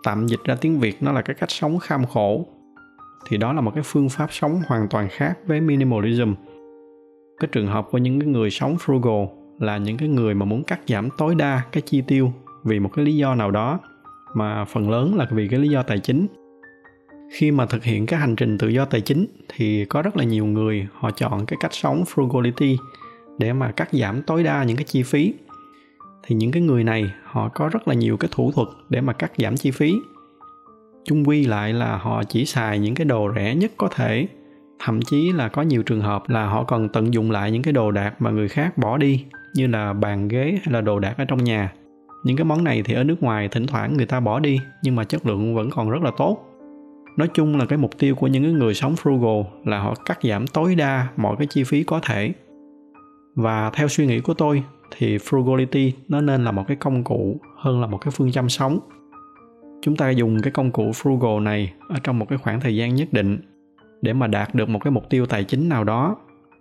tạm 0.03 0.27
dịch 0.27 0.44
ra 0.44 0.56
tiếng 0.56 0.79
việt 0.79 1.03
nó 1.03 1.12
là 1.12 1.22
cái 1.22 1.36
cách 1.39 1.51
sống 1.51 1.79
kham 1.79 2.06
khổ. 2.06 2.46
Thì 3.27 3.38
đó 3.38 3.53
là 3.53 3.62
một 3.62 3.72
cái 3.75 3.84
phương 3.84 4.10
pháp 4.10 4.27
sống 4.32 4.62
hoàn 4.68 4.88
toàn 4.89 5.08
khác 5.12 5.38
với 5.46 5.62
minimalism. 5.62 6.34
Cái 7.39 7.50
trường 7.51 7.68
hợp 7.68 7.88
của 7.91 7.98
những 7.98 8.20
cái 8.20 8.29
người 8.29 8.50
sống 8.50 8.75
frugal 8.86 9.27
là 9.60 9.77
những 9.77 9.98
cái 9.98 10.10
người 10.10 10.34
mà 10.34 10.46
muốn 10.46 10.63
cắt 10.63 10.79
giảm 10.88 11.10
tối 11.18 11.36
đa 11.36 11.62
cái 11.72 11.82
chi 11.82 12.01
tiêu 12.01 12.34
vì 12.63 12.79
một 12.79 12.89
cái 12.94 13.06
lý 13.06 13.15
do 13.15 13.36
nào 13.36 13.51
đó, 13.51 13.79
mà 14.34 14.65
phần 14.65 14.89
lớn 14.89 15.15
là 15.15 15.27
vì 15.32 15.48
cái 15.48 15.60
lý 15.60 15.70
do 15.70 15.84
tài 15.84 16.00
chính. 16.00 16.27
Khi 17.32 17.51
mà 17.51 17.65
thực 17.65 17.84
hiện 17.84 18.06
cái 18.06 18.20
hành 18.20 18.36
trình 18.36 18.58
tự 18.58 18.68
do 18.68 18.86
tài 18.86 19.01
chính 19.01 19.25
thì 19.48 19.86
có 19.86 20.01
rất 20.01 20.18
là 20.18 20.24
nhiều 20.24 20.46
người 20.46 20.88
họ 20.94 21.12
chọn 21.12 21.46
cái 21.46 21.58
cách 21.60 21.74
sống 21.74 22.03
frugality 22.13 22.77
để 23.38 23.53
mà 23.53 23.72
cắt 23.72 23.89
giảm 23.91 24.22
tối 24.22 24.44
đa 24.44 24.63
những 24.63 24.77
cái 24.77 24.86
chi 24.86 25.03
phí 25.03 25.34
thì 26.30 26.36
những 26.36 26.52
cái 26.52 26.62
người 26.62 26.84
này 26.84 27.12
họ 27.24 27.50
có 27.50 27.70
rất 27.70 27.88
là 27.88 27.94
nhiều 27.94 28.18
cái 28.18 28.30
thủ 28.34 28.52
thuật 28.52 28.68
để 28.90 29.02
mà 29.02 29.14
cắt 29.14 29.32
giảm 29.38 29.58
chi 29.58 29.72
phí. 29.72 29.96
Chung 31.06 31.28
quy 31.28 31.46
lại 31.46 31.74
là 31.74 31.98
họ 31.98 32.24
chỉ 32.24 32.46
xài 32.46 32.80
những 32.80 32.96
cái 32.96 33.06
đồ 33.06 33.32
rẻ 33.36 33.56
nhất 33.56 33.72
có 33.78 33.88
thể. 33.96 34.28
Thậm 34.80 35.02
chí 35.02 35.32
là 35.32 35.48
có 35.48 35.62
nhiều 35.62 35.84
trường 35.84 36.02
hợp 36.02 36.30
là 36.30 36.46
họ 36.46 36.64
còn 36.64 36.90
tận 36.90 37.14
dụng 37.14 37.32
lại 37.32 37.52
những 37.52 37.62
cái 37.62 37.74
đồ 37.74 37.92
đạc 37.92 38.22
mà 38.22 38.32
người 38.32 38.48
khác 38.48 38.78
bỏ 38.78 38.98
đi, 38.98 39.26
như 39.54 39.68
là 39.68 39.94
bàn 39.94 40.28
ghế 40.28 40.60
hay 40.64 40.74
là 40.74 40.82
đồ 40.82 41.00
đạc 41.00 41.16
ở 41.18 41.26
trong 41.26 41.44
nhà. 41.44 41.74
Những 42.24 42.38
cái 42.38 42.46
món 42.46 42.64
này 42.64 42.84
thì 42.86 42.94
ở 42.94 43.04
nước 43.04 43.24
ngoài 43.24 43.48
thỉnh 43.48 43.68
thoảng 43.68 43.98
người 43.98 44.06
ta 44.06 44.20
bỏ 44.20 44.40
đi, 44.40 44.60
nhưng 44.84 44.96
mà 44.96 45.04
chất 45.04 45.26
lượng 45.26 45.56
vẫn 45.56 45.70
còn 45.70 45.90
rất 45.90 46.02
là 46.02 46.12
tốt. 46.18 46.46
Nói 47.18 47.28
chung 47.34 47.58
là 47.58 47.66
cái 47.66 47.78
mục 47.78 47.92
tiêu 48.00 48.16
của 48.16 48.28
những 48.28 48.58
người 48.58 48.74
sống 48.74 48.96
frugal 49.04 49.44
là 49.66 49.80
họ 49.80 49.94
cắt 50.06 50.20
giảm 50.24 50.48
tối 50.48 50.76
đa 50.76 51.08
mọi 51.18 51.36
cái 51.38 51.48
chi 51.48 51.64
phí 51.64 51.84
có 51.84 52.00
thể. 52.04 52.34
Và 53.36 53.70
theo 53.74 53.88
suy 53.88 54.06
nghĩ 54.06 54.20
của 54.20 54.34
tôi 54.34 54.64
thì 54.91 55.17
frugality 55.17 55.91
nó 56.08 56.22
nên 56.22 56.43
là 56.43 56.51
một 56.51 56.63
cái 56.67 56.77
công 56.77 57.03
cụ 57.03 57.39
hơn 57.58 57.81
là 57.81 57.88
một 57.88 57.98
cái 57.98 58.12
phương 58.12 58.31
châm 58.31 58.50
sống. 58.50 58.79
Chúng 59.81 59.96
ta 59.96 60.10
dùng 60.10 60.41
cái 60.41 60.51
công 60.51 60.72
cụ 60.72 60.91
frugal 60.91 61.43
này 61.43 61.74
ở 61.89 61.96
trong 62.03 62.19
một 62.19 62.25
cái 62.29 62.38
khoảng 62.38 62.60
thời 62.60 62.75
gian 62.75 62.96
nhất 62.96 63.08
định 63.13 63.38
để 64.01 64.13
mà 64.13 64.27
đạt 64.27 64.55
được 64.55 64.69
một 64.69 64.79
cái 64.84 64.91
mục 64.91 65.10
tiêu 65.10 65.25
tài 65.25 65.43
chính 65.43 65.69
nào 65.69 65.84
đó. 65.84 66.17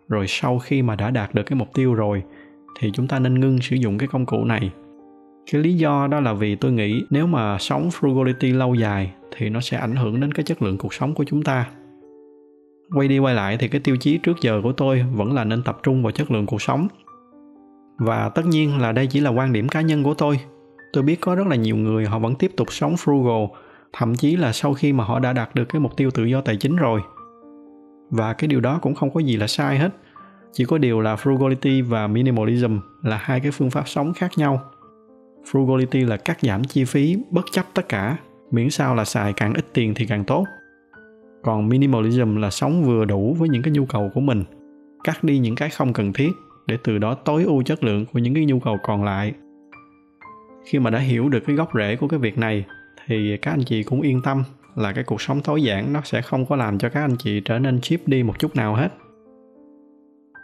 Rồi 0.09 0.27
sau 0.29 0.59
khi 0.59 0.83
mà 0.83 0.97
đã 0.97 1.11
đạt 1.11 1.35
được 1.35 1.43
cái 1.43 1.59
mục 1.59 1.69
tiêu 1.75 1.95
rồi 1.95 2.23
thì 2.81 2.91
chúng 2.95 3.09
ta 3.09 3.19
nên 3.19 3.41
ngưng 3.41 3.61
sử 3.61 3.77
dụng 3.77 3.99
cái 3.99 4.09
công 4.09 4.27
cụ 4.27 4.45
này. 4.45 4.71
Cái 5.53 5.63
lý 5.63 5.75
do 5.75 6.07
đó 6.07 6.21
là 6.21 6.33
vì 6.33 6.57
tôi 6.57 6.73
nghĩ 6.73 7.05
nếu 7.11 7.27
mà 7.27 7.59
sống 7.59 7.89
frugality 7.89 8.57
lâu 8.57 8.75
dài 8.75 9.13
thì 9.37 9.51
nó 9.51 9.61
sẽ 9.61 9.77
ảnh 9.77 9.97
hưởng 9.97 10.21
đến 10.21 10.33
cái 10.33 10.45
chất 10.45 10.63
lượng 10.63 10.79
cuộc 10.79 10.95
sống 10.95 11.15
của 11.15 11.25
chúng 11.25 11.43
ta. 11.43 11.71
Quay 12.95 13.09
đi 13.09 13.19
quay 13.19 13.35
lại 13.35 13.57
thì 13.57 13.69
cái 13.69 13.81
tiêu 13.81 13.97
chí 13.97 14.19
trước 14.19 14.37
giờ 14.41 14.61
của 14.63 14.73
tôi 14.73 15.05
vẫn 15.13 15.33
là 15.33 15.45
nên 15.45 15.63
tập 15.63 15.79
trung 15.83 16.03
vào 16.03 16.13
chất 16.13 16.31
lượng 16.31 16.47
cuộc 16.47 16.63
sống 16.63 16.89
và 17.99 18.29
tất 18.29 18.47
nhiên 18.47 18.79
là 18.79 18.93
đây 18.93 19.07
chỉ 19.07 19.21
là 19.21 19.31
quan 19.31 19.53
điểm 19.53 19.69
cá 19.69 19.81
nhân 19.81 20.03
của 20.03 20.15
tôi. 20.15 20.41
Tôi 20.93 21.03
biết 21.03 21.21
có 21.21 21.35
rất 21.35 21.47
là 21.47 21.57
nhiều 21.57 21.77
người 21.77 22.07
họ 22.07 22.19
vẫn 22.19 22.35
tiếp 22.35 22.51
tục 22.57 22.73
sống 22.73 22.95
frugal, 22.95 23.49
thậm 23.93 24.15
chí 24.15 24.37
là 24.37 24.53
sau 24.53 24.75
khi 24.75 24.93
mà 24.93 25.05
họ 25.05 25.19
đã 25.19 25.33
đạt 25.33 25.55
được 25.55 25.65
cái 25.65 25.81
mục 25.81 25.97
tiêu 25.97 26.11
tự 26.11 26.25
do 26.25 26.41
tài 26.41 26.57
chính 26.57 26.77
rồi. 26.77 27.01
Và 28.11 28.33
cái 28.33 28.49
điều 28.49 28.61
đó 28.61 28.79
cũng 28.83 28.95
không 28.95 29.11
có 29.11 29.21
gì 29.21 29.37
là 29.37 29.47
sai 29.47 29.79
hết. 29.79 29.91
Chỉ 30.53 30.65
có 30.65 30.79
điều 30.79 31.01
là 31.01 31.15
frugality 31.15 31.89
và 31.89 32.07
minimalism 32.07 32.79
là 33.03 33.17
hai 33.17 33.41
cái 33.41 33.51
phương 33.51 33.71
pháp 33.71 33.89
sống 33.89 34.13
khác 34.13 34.31
nhau. 34.37 34.61
Frugality 35.53 36.07
là 36.07 36.17
cắt 36.17 36.39
giảm 36.43 36.65
chi 36.65 36.85
phí 36.85 37.17
bất 37.31 37.45
chấp 37.53 37.65
tất 37.75 37.89
cả, 37.89 38.17
miễn 38.51 38.71
sao 38.71 38.95
là 38.95 39.05
xài 39.05 39.33
càng 39.33 39.55
ít 39.55 39.65
tiền 39.73 39.95
thì 39.95 40.07
càng 40.07 40.25
tốt. 40.25 40.45
Còn 41.43 41.69
minimalism 41.69 42.37
là 42.37 42.51
sống 42.51 42.85
vừa 42.85 43.05
đủ 43.05 43.37
với 43.39 43.49
những 43.49 43.63
cái 43.63 43.73
nhu 43.73 43.87
cầu 43.87 44.11
của 44.15 44.21
mình, 44.21 44.45
cắt 45.05 45.25
đi 45.25 45.39
những 45.39 45.55
cái 45.55 45.71
không 45.71 45.93
cần 45.93 46.13
thiết 46.13 46.33
để 46.69 46.77
từ 46.85 46.99
đó 46.99 47.15
tối 47.15 47.45
ưu 47.45 47.63
chất 47.63 47.85
lượng 47.85 48.07
của 48.13 48.19
những 48.19 48.35
cái 48.35 48.45
nhu 48.45 48.61
cầu 48.61 48.79
còn 48.83 49.05
lại. 49.05 49.33
Khi 50.65 50.79
mà 50.79 50.91
đã 50.91 50.99
hiểu 50.99 51.29
được 51.29 51.41
cái 51.47 51.57
gốc 51.57 51.71
rễ 51.75 51.97
của 51.97 52.09
cái 52.09 52.19
việc 52.19 52.39
này, 52.39 52.65
thì 53.07 53.37
các 53.37 53.51
anh 53.51 53.65
chị 53.65 53.83
cũng 53.83 54.01
yên 54.01 54.23
tâm 54.23 54.43
là 54.77 54.93
cái 54.93 55.05
cuộc 55.05 55.23
sống 55.23 55.41
tối 55.41 55.63
giản 55.63 55.93
nó 55.93 56.01
sẽ 56.05 56.23
không 56.23 56.47
có 56.47 56.57
làm 56.57 56.79
cho 56.79 56.89
các 56.89 57.01
anh 57.01 57.17
chị 57.19 57.41
trở 57.45 57.59
nên 57.59 57.81
cheap 57.81 58.09
đi 58.09 58.23
một 58.23 58.39
chút 58.39 58.57
nào 58.57 58.75
hết. 58.75 58.93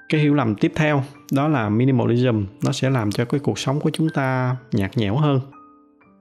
Cái 0.08 0.20
hiểu 0.20 0.34
lầm 0.34 0.54
tiếp 0.54 0.72
theo, 0.74 1.02
đó 1.32 1.48
là 1.48 1.68
minimalism, 1.68 2.44
nó 2.64 2.72
sẽ 2.72 2.90
làm 2.90 3.10
cho 3.10 3.24
cái 3.24 3.40
cuộc 3.40 3.58
sống 3.58 3.80
của 3.80 3.90
chúng 3.90 4.08
ta 4.08 4.56
nhạt 4.72 4.96
nhẽo 4.96 5.16
hơn. 5.16 5.40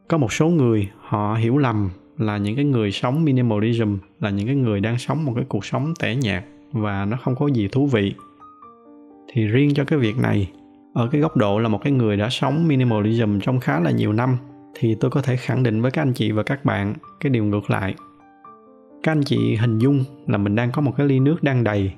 Có 0.08 0.18
một 0.18 0.34
số 0.34 0.48
người 0.48 0.90
họ 1.00 1.36
hiểu 1.36 1.58
lầm 1.58 1.90
là 2.18 2.38
những 2.38 2.56
cái 2.56 2.66
người 2.66 2.92
sống 2.92 3.26
minimalism 3.26 3.98
là 4.20 4.30
những 4.30 4.48
cái 4.48 4.56
người 4.56 4.80
đang 4.80 4.98
sống 4.98 5.26
một 5.26 5.34
cái 5.36 5.46
cuộc 5.48 5.66
sống 5.66 5.94
tẻ 6.00 6.16
nhạt 6.16 6.44
và 6.72 7.06
nó 7.06 7.18
không 7.18 7.36
có 7.36 7.48
gì 7.48 7.68
thú 7.68 7.88
vị 7.88 8.14
thì 9.32 9.48
riêng 9.48 9.74
cho 9.74 9.84
cái 9.86 10.00
việc 10.00 10.18
này, 10.18 10.52
ở 10.94 11.08
cái 11.12 11.22
góc 11.22 11.38
độ 11.38 11.60
là 11.60 11.70
một 11.70 11.80
cái 11.84 11.94
người 11.94 12.18
đã 12.18 12.30
sống 12.30 12.68
minimalism 12.68 13.40
trong 13.40 13.60
khá 13.60 13.80
là 13.80 13.92
nhiều 13.92 14.14
năm, 14.14 14.38
thì 14.76 14.96
tôi 14.96 15.12
có 15.12 15.22
thể 15.22 15.36
khẳng 15.36 15.64
định 15.64 15.82
với 15.82 15.92
các 15.92 16.02
anh 16.02 16.14
chị 16.14 16.32
và 16.32 16.44
các 16.44 16.66
bạn 16.66 16.94
cái 17.20 17.30
điều 17.30 17.46
ngược 17.46 17.70
lại. 17.70 17.96
Các 19.04 19.12
anh 19.12 19.24
chị 19.24 19.56
hình 19.56 19.80
dung 19.80 20.04
là 20.28 20.38
mình 20.38 20.56
đang 20.56 20.72
có 20.72 20.82
một 20.82 20.92
cái 20.98 21.08
ly 21.08 21.20
nước 21.20 21.44
đang 21.44 21.64
đầy. 21.64 21.92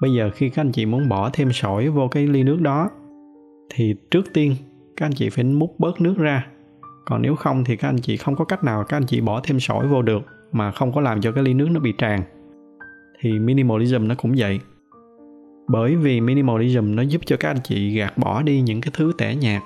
Bây 0.00 0.12
giờ 0.12 0.30
khi 0.34 0.48
các 0.48 0.62
anh 0.62 0.72
chị 0.72 0.86
muốn 0.86 1.08
bỏ 1.08 1.30
thêm 1.32 1.52
sỏi 1.52 1.88
vô 1.88 2.08
cái 2.08 2.26
ly 2.26 2.42
nước 2.42 2.60
đó, 2.60 2.90
thì 3.74 3.94
trước 4.10 4.32
tiên 4.32 4.56
các 4.96 5.06
anh 5.06 5.12
chị 5.12 5.30
phải 5.30 5.44
múc 5.44 5.80
bớt 5.80 6.00
nước 6.00 6.14
ra. 6.18 6.46
Còn 7.04 7.22
nếu 7.22 7.36
không 7.36 7.64
thì 7.64 7.76
các 7.76 7.88
anh 7.88 7.98
chị 7.98 8.16
không 8.16 8.36
có 8.36 8.44
cách 8.44 8.64
nào 8.64 8.84
các 8.84 8.96
anh 8.96 9.06
chị 9.06 9.20
bỏ 9.20 9.40
thêm 9.44 9.60
sỏi 9.60 9.88
vô 9.88 10.02
được 10.02 10.22
mà 10.52 10.70
không 10.70 10.92
có 10.92 11.00
làm 11.00 11.20
cho 11.20 11.32
cái 11.32 11.44
ly 11.44 11.54
nước 11.54 11.68
nó 11.70 11.80
bị 11.80 11.92
tràn. 11.98 12.22
Thì 13.20 13.38
minimalism 13.38 14.08
nó 14.08 14.14
cũng 14.14 14.34
vậy 14.36 14.60
bởi 15.66 15.96
vì 15.96 16.20
minimalism 16.20 16.94
nó 16.94 17.02
giúp 17.02 17.22
cho 17.26 17.36
các 17.36 17.50
anh 17.50 17.60
chị 17.64 17.94
gạt 17.94 18.18
bỏ 18.18 18.42
đi 18.42 18.60
những 18.60 18.80
cái 18.80 18.90
thứ 18.94 19.12
tẻ 19.18 19.34
nhạt, 19.34 19.62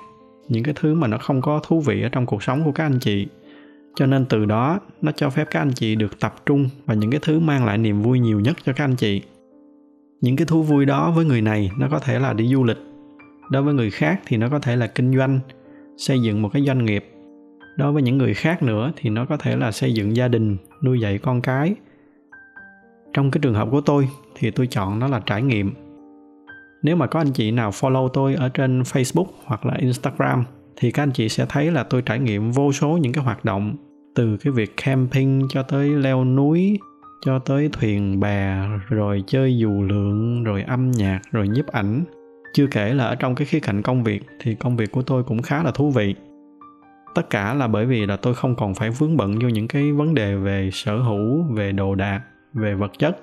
những 0.47 0.63
cái 0.63 0.73
thứ 0.79 0.93
mà 0.93 1.07
nó 1.07 1.17
không 1.17 1.41
có 1.41 1.59
thú 1.67 1.79
vị 1.79 2.01
ở 2.01 2.09
trong 2.09 2.25
cuộc 2.25 2.43
sống 2.43 2.63
của 2.63 2.71
các 2.71 2.83
anh 2.83 2.99
chị. 2.99 3.27
Cho 3.95 4.05
nên 4.05 4.25
từ 4.25 4.45
đó, 4.45 4.79
nó 5.01 5.11
cho 5.11 5.29
phép 5.29 5.47
các 5.51 5.59
anh 5.59 5.71
chị 5.75 5.95
được 5.95 6.19
tập 6.19 6.35
trung 6.45 6.69
vào 6.85 6.97
những 6.97 7.11
cái 7.11 7.19
thứ 7.23 7.39
mang 7.39 7.65
lại 7.65 7.77
niềm 7.77 8.01
vui 8.01 8.19
nhiều 8.19 8.39
nhất 8.39 8.57
cho 8.65 8.73
các 8.73 8.83
anh 8.83 8.95
chị. 8.95 9.21
Những 10.21 10.35
cái 10.35 10.45
thú 10.45 10.63
vui 10.63 10.85
đó 10.85 11.11
với 11.11 11.25
người 11.25 11.41
này, 11.41 11.71
nó 11.77 11.87
có 11.91 11.99
thể 11.99 12.19
là 12.19 12.33
đi 12.33 12.47
du 12.47 12.63
lịch. 12.63 12.77
Đối 13.51 13.63
với 13.63 13.73
người 13.73 13.91
khác 13.91 14.21
thì 14.25 14.37
nó 14.37 14.49
có 14.49 14.59
thể 14.59 14.75
là 14.75 14.87
kinh 14.87 15.17
doanh, 15.17 15.39
xây 15.97 16.21
dựng 16.21 16.41
một 16.41 16.49
cái 16.53 16.63
doanh 16.67 16.85
nghiệp. 16.85 17.05
Đối 17.77 17.91
với 17.91 18.03
những 18.03 18.17
người 18.17 18.33
khác 18.33 18.63
nữa 18.63 18.91
thì 18.95 19.09
nó 19.09 19.25
có 19.25 19.37
thể 19.37 19.55
là 19.55 19.71
xây 19.71 19.93
dựng 19.93 20.15
gia 20.15 20.27
đình, 20.27 20.57
nuôi 20.83 20.99
dạy 20.99 21.17
con 21.17 21.41
cái. 21.41 21.75
Trong 23.13 23.31
cái 23.31 23.39
trường 23.41 23.53
hợp 23.53 23.67
của 23.71 23.81
tôi 23.81 24.09
thì 24.35 24.51
tôi 24.51 24.67
chọn 24.67 24.99
nó 24.99 25.07
là 25.07 25.21
trải 25.25 25.41
nghiệm 25.41 25.73
nếu 26.83 26.95
mà 26.95 27.07
có 27.07 27.19
anh 27.19 27.31
chị 27.31 27.51
nào 27.51 27.71
follow 27.71 28.07
tôi 28.07 28.35
ở 28.35 28.49
trên 28.49 28.81
facebook 28.81 29.27
hoặc 29.45 29.65
là 29.65 29.73
instagram, 29.73 30.43
thì 30.75 30.91
các 30.91 31.03
anh 31.03 31.11
chị 31.11 31.29
sẽ 31.29 31.45
thấy 31.49 31.71
là 31.71 31.83
tôi 31.83 32.01
trải 32.01 32.19
nghiệm 32.19 32.51
vô 32.51 32.71
số 32.71 32.97
những 32.97 33.13
cái 33.13 33.23
hoạt 33.23 33.45
động, 33.45 33.75
từ 34.15 34.37
cái 34.37 34.53
việc 34.53 34.73
camping 34.85 35.47
cho 35.49 35.63
tới 35.63 35.89
leo 35.89 36.25
núi, 36.25 36.79
cho 37.25 37.39
tới 37.39 37.69
thuyền 37.73 38.19
bè, 38.19 38.63
rồi 38.89 39.23
chơi 39.27 39.57
dù 39.57 39.83
lượn, 39.83 40.43
rồi 40.43 40.63
âm 40.63 40.91
nhạc, 40.91 41.19
rồi 41.31 41.47
nhiếp 41.47 41.67
ảnh. 41.67 42.03
Chưa 42.53 42.67
kể 42.71 42.93
là 42.93 43.05
ở 43.05 43.15
trong 43.15 43.35
cái 43.35 43.45
khía 43.45 43.59
cạnh 43.59 43.81
công 43.81 44.03
việc, 44.03 44.23
thì 44.39 44.55
công 44.55 44.77
việc 44.77 44.91
của 44.91 45.01
tôi 45.01 45.23
cũng 45.23 45.41
khá 45.41 45.63
là 45.63 45.71
thú 45.71 45.91
vị. 45.91 46.15
Tất 47.15 47.29
cả 47.29 47.53
là 47.53 47.67
bởi 47.67 47.85
vì 47.85 48.05
là 48.05 48.15
tôi 48.15 48.33
không 48.33 48.55
còn 48.55 48.73
phải 48.73 48.89
vướng 48.89 49.17
bận 49.17 49.39
vô 49.39 49.47
những 49.47 49.67
cái 49.67 49.91
vấn 49.91 50.13
đề 50.13 50.35
về 50.35 50.69
sở 50.73 50.97
hữu, 50.97 51.43
về 51.53 51.71
đồ 51.71 51.95
đạc, 51.95 52.21
về 52.53 52.75
vật 52.75 52.91
chất 52.99 53.17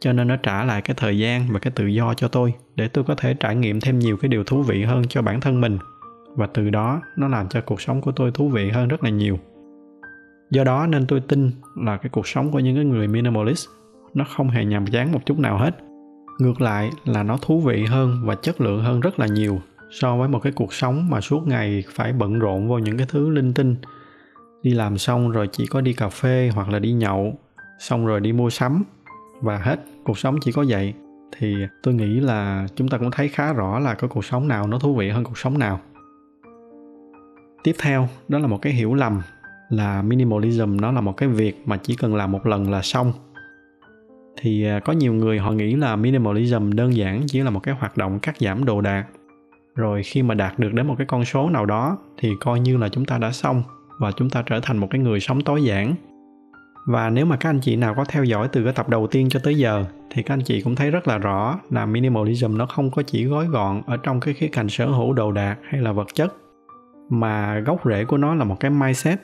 cho 0.00 0.12
nên 0.12 0.28
nó 0.28 0.36
trả 0.36 0.64
lại 0.64 0.82
cái 0.82 0.94
thời 0.98 1.18
gian 1.18 1.46
và 1.50 1.58
cái 1.58 1.72
tự 1.76 1.86
do 1.86 2.14
cho 2.14 2.28
tôi, 2.28 2.54
để 2.76 2.88
tôi 2.88 3.04
có 3.04 3.14
thể 3.14 3.34
trải 3.34 3.56
nghiệm 3.56 3.80
thêm 3.80 3.98
nhiều 3.98 4.16
cái 4.16 4.28
điều 4.28 4.44
thú 4.44 4.62
vị 4.62 4.84
hơn 4.84 5.08
cho 5.08 5.22
bản 5.22 5.40
thân 5.40 5.60
mình. 5.60 5.78
Và 6.36 6.46
từ 6.46 6.70
đó, 6.70 7.02
nó 7.16 7.28
làm 7.28 7.48
cho 7.48 7.60
cuộc 7.60 7.80
sống 7.80 8.00
của 8.00 8.12
tôi 8.12 8.30
thú 8.30 8.48
vị 8.48 8.70
hơn 8.70 8.88
rất 8.88 9.04
là 9.04 9.10
nhiều. 9.10 9.38
Do 10.50 10.64
đó 10.64 10.86
nên 10.86 11.06
tôi 11.06 11.20
tin 11.20 11.50
là 11.76 11.96
cái 11.96 12.10
cuộc 12.10 12.28
sống 12.28 12.50
của 12.50 12.58
những 12.58 12.76
cái 12.76 12.84
người 12.84 13.08
minimalist, 13.08 13.68
nó 14.14 14.24
không 14.24 14.48
hề 14.48 14.64
nhàm 14.64 14.86
chán 14.86 15.12
một 15.12 15.26
chút 15.26 15.38
nào 15.38 15.58
hết. 15.58 15.78
Ngược 16.38 16.60
lại 16.60 16.90
là 17.04 17.22
nó 17.22 17.38
thú 17.42 17.60
vị 17.60 17.84
hơn 17.84 18.16
và 18.24 18.34
chất 18.34 18.60
lượng 18.60 18.82
hơn 18.82 19.00
rất 19.00 19.18
là 19.18 19.26
nhiều 19.26 19.60
so 19.90 20.16
với 20.16 20.28
một 20.28 20.38
cái 20.38 20.52
cuộc 20.52 20.72
sống 20.72 21.10
mà 21.10 21.20
suốt 21.20 21.46
ngày 21.46 21.84
phải 21.90 22.12
bận 22.12 22.38
rộn 22.38 22.68
vào 22.68 22.78
những 22.78 22.98
cái 22.98 23.06
thứ 23.10 23.30
linh 23.30 23.54
tinh. 23.54 23.76
Đi 24.62 24.70
làm 24.70 24.98
xong 24.98 25.30
rồi 25.30 25.48
chỉ 25.52 25.66
có 25.66 25.80
đi 25.80 25.92
cà 25.92 26.08
phê 26.08 26.50
hoặc 26.54 26.68
là 26.68 26.78
đi 26.78 26.92
nhậu, 26.92 27.38
xong 27.78 28.06
rồi 28.06 28.20
đi 28.20 28.32
mua 28.32 28.50
sắm 28.50 28.84
và 29.40 29.58
hết, 29.58 29.80
cuộc 30.04 30.18
sống 30.18 30.36
chỉ 30.42 30.52
có 30.52 30.64
vậy. 30.68 30.94
Thì 31.38 31.56
tôi 31.82 31.94
nghĩ 31.94 32.20
là 32.20 32.66
chúng 32.76 32.88
ta 32.88 32.98
cũng 32.98 33.10
thấy 33.10 33.28
khá 33.28 33.52
rõ 33.52 33.78
là 33.78 33.94
có 33.94 34.08
cuộc 34.08 34.24
sống 34.24 34.48
nào 34.48 34.66
nó 34.66 34.78
thú 34.78 34.94
vị 34.94 35.08
hơn 35.08 35.24
cuộc 35.24 35.38
sống 35.38 35.58
nào. 35.58 35.80
Tiếp 37.64 37.74
theo, 37.82 38.08
đó 38.28 38.38
là 38.38 38.46
một 38.46 38.62
cái 38.62 38.72
hiểu 38.72 38.94
lầm 38.94 39.20
là 39.68 40.02
minimalism 40.02 40.76
nó 40.80 40.92
là 40.92 41.00
một 41.00 41.16
cái 41.16 41.28
việc 41.28 41.62
mà 41.64 41.76
chỉ 41.76 41.94
cần 41.94 42.14
làm 42.14 42.32
một 42.32 42.46
lần 42.46 42.70
là 42.70 42.82
xong. 42.82 43.12
Thì 44.36 44.64
à, 44.64 44.80
có 44.80 44.92
nhiều 44.92 45.12
người 45.12 45.38
họ 45.38 45.52
nghĩ 45.52 45.76
là 45.76 45.96
minimalism 45.96 46.72
đơn 46.72 46.96
giản 46.96 47.22
chỉ 47.26 47.40
là 47.40 47.50
một 47.50 47.60
cái 47.62 47.74
hoạt 47.74 47.96
động 47.96 48.18
cắt 48.18 48.36
giảm 48.40 48.64
đồ 48.64 48.80
đạc. 48.80 49.06
Rồi 49.74 50.02
khi 50.02 50.22
mà 50.22 50.34
đạt 50.34 50.58
được 50.58 50.74
đến 50.74 50.86
một 50.86 50.94
cái 50.98 51.06
con 51.06 51.24
số 51.24 51.50
nào 51.50 51.66
đó 51.66 51.98
thì 52.18 52.30
coi 52.40 52.60
như 52.60 52.76
là 52.76 52.88
chúng 52.88 53.04
ta 53.04 53.18
đã 53.18 53.32
xong 53.32 53.62
và 53.98 54.12
chúng 54.12 54.30
ta 54.30 54.42
trở 54.46 54.60
thành 54.60 54.78
một 54.78 54.88
cái 54.90 55.00
người 55.00 55.20
sống 55.20 55.40
tối 55.40 55.64
giản 55.64 55.94
và 56.86 57.10
nếu 57.10 57.26
mà 57.26 57.36
các 57.36 57.50
anh 57.50 57.60
chị 57.60 57.76
nào 57.76 57.94
có 57.94 58.04
theo 58.04 58.24
dõi 58.24 58.48
từ 58.48 58.64
cái 58.64 58.72
tập 58.72 58.88
đầu 58.88 59.06
tiên 59.06 59.28
cho 59.28 59.40
tới 59.44 59.54
giờ, 59.54 59.84
thì 60.10 60.22
các 60.22 60.34
anh 60.34 60.42
chị 60.44 60.62
cũng 60.62 60.74
thấy 60.74 60.90
rất 60.90 61.08
là 61.08 61.18
rõ 61.18 61.58
là 61.70 61.86
minimalism 61.86 62.56
nó 62.56 62.66
không 62.66 62.90
có 62.90 63.02
chỉ 63.02 63.24
gói 63.24 63.46
gọn 63.46 63.82
ở 63.86 63.96
trong 63.96 64.20
cái 64.20 64.34
khía 64.34 64.48
cạnh 64.48 64.68
sở 64.68 64.86
hữu 64.86 65.12
đồ 65.12 65.32
đạc 65.32 65.56
hay 65.62 65.80
là 65.80 65.92
vật 65.92 66.08
chất, 66.14 66.34
mà 67.08 67.58
gốc 67.58 67.80
rễ 67.84 68.04
của 68.04 68.16
nó 68.16 68.34
là 68.34 68.44
một 68.44 68.60
cái 68.60 68.70
mindset. 68.70 69.20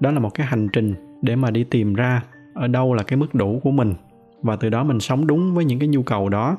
Đó 0.00 0.10
là 0.10 0.18
một 0.18 0.34
cái 0.34 0.46
hành 0.46 0.68
trình 0.72 0.94
để 1.22 1.36
mà 1.36 1.50
đi 1.50 1.64
tìm 1.64 1.94
ra 1.94 2.22
ở 2.54 2.68
đâu 2.68 2.94
là 2.94 3.02
cái 3.02 3.16
mức 3.16 3.34
đủ 3.34 3.60
của 3.64 3.70
mình, 3.70 3.94
và 4.42 4.56
từ 4.56 4.68
đó 4.68 4.84
mình 4.84 5.00
sống 5.00 5.26
đúng 5.26 5.54
với 5.54 5.64
những 5.64 5.78
cái 5.78 5.88
nhu 5.88 6.02
cầu 6.02 6.28
đó. 6.28 6.56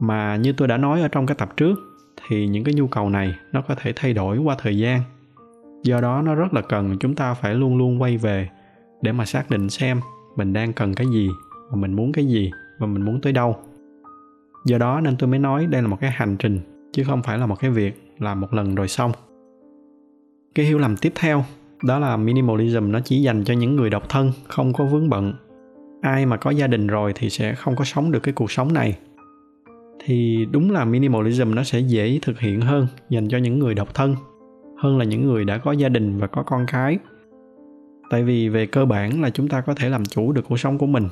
Mà 0.00 0.36
như 0.36 0.52
tôi 0.52 0.68
đã 0.68 0.76
nói 0.76 1.02
ở 1.02 1.08
trong 1.08 1.26
cái 1.26 1.34
tập 1.38 1.56
trước, 1.56 1.78
thì 2.28 2.46
những 2.46 2.64
cái 2.64 2.74
nhu 2.74 2.86
cầu 2.86 3.10
này 3.10 3.34
nó 3.52 3.62
có 3.68 3.74
thể 3.74 3.92
thay 3.96 4.12
đổi 4.12 4.38
qua 4.38 4.56
thời 4.58 4.78
gian. 4.78 5.00
Do 5.82 6.00
đó 6.00 6.22
nó 6.22 6.34
rất 6.34 6.54
là 6.54 6.60
cần 6.60 6.96
chúng 7.00 7.14
ta 7.14 7.34
phải 7.34 7.54
luôn 7.54 7.78
luôn 7.78 8.02
quay 8.02 8.16
về 8.16 8.48
để 9.02 9.12
mà 9.12 9.24
xác 9.24 9.50
định 9.50 9.70
xem 9.70 10.00
mình 10.36 10.52
đang 10.52 10.72
cần 10.72 10.94
cái 10.94 11.06
gì, 11.06 11.30
và 11.70 11.76
mình 11.76 11.92
muốn 11.92 12.12
cái 12.12 12.26
gì, 12.26 12.50
và 12.78 12.86
mình 12.86 13.04
muốn 13.04 13.20
tới 13.20 13.32
đâu. 13.32 13.56
Do 14.64 14.78
đó 14.78 15.00
nên 15.00 15.16
tôi 15.16 15.28
mới 15.28 15.38
nói 15.38 15.66
đây 15.66 15.82
là 15.82 15.88
một 15.88 16.00
cái 16.00 16.10
hành 16.10 16.36
trình, 16.36 16.60
chứ 16.92 17.04
không 17.06 17.22
phải 17.22 17.38
là 17.38 17.46
một 17.46 17.60
cái 17.60 17.70
việc 17.70 18.02
làm 18.18 18.40
một 18.40 18.54
lần 18.54 18.74
rồi 18.74 18.88
xong. 18.88 19.12
Cái 20.54 20.66
hiểu 20.66 20.78
lầm 20.78 20.96
tiếp 20.96 21.12
theo, 21.14 21.44
đó 21.84 21.98
là 21.98 22.16
minimalism 22.16 22.92
nó 22.92 23.00
chỉ 23.00 23.22
dành 23.22 23.44
cho 23.44 23.54
những 23.54 23.76
người 23.76 23.90
độc 23.90 24.08
thân, 24.08 24.32
không 24.48 24.72
có 24.72 24.84
vướng 24.84 25.08
bận. 25.08 25.34
Ai 26.00 26.26
mà 26.26 26.36
có 26.36 26.50
gia 26.50 26.66
đình 26.66 26.86
rồi 26.86 27.12
thì 27.14 27.30
sẽ 27.30 27.54
không 27.54 27.76
có 27.76 27.84
sống 27.84 28.12
được 28.12 28.20
cái 28.20 28.34
cuộc 28.34 28.50
sống 28.50 28.72
này. 28.72 28.98
Thì 30.04 30.46
đúng 30.50 30.70
là 30.70 30.84
minimalism 30.84 31.54
nó 31.54 31.62
sẽ 31.64 31.80
dễ 31.80 32.18
thực 32.22 32.40
hiện 32.40 32.60
hơn 32.60 32.86
dành 33.10 33.28
cho 33.28 33.38
những 33.38 33.58
người 33.58 33.74
độc 33.74 33.94
thân, 33.94 34.16
hơn 34.78 34.98
là 34.98 35.04
những 35.04 35.26
người 35.26 35.44
đã 35.44 35.58
có 35.58 35.72
gia 35.72 35.88
đình 35.88 36.18
và 36.18 36.26
có 36.26 36.42
con 36.42 36.66
cái 36.72 36.98
tại 38.10 38.22
vì 38.22 38.48
về 38.48 38.66
cơ 38.66 38.84
bản 38.84 39.22
là 39.22 39.30
chúng 39.30 39.48
ta 39.48 39.60
có 39.60 39.74
thể 39.74 39.88
làm 39.88 40.04
chủ 40.04 40.32
được 40.32 40.44
cuộc 40.48 40.56
sống 40.56 40.78
của 40.78 40.86
mình, 40.86 41.08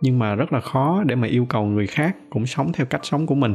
nhưng 0.00 0.18
mà 0.18 0.34
rất 0.34 0.52
là 0.52 0.60
khó 0.60 1.02
để 1.06 1.14
mà 1.14 1.28
yêu 1.28 1.46
cầu 1.48 1.64
người 1.64 1.86
khác 1.86 2.16
cũng 2.30 2.46
sống 2.46 2.72
theo 2.72 2.86
cách 2.86 3.04
sống 3.04 3.26
của 3.26 3.34
mình. 3.34 3.54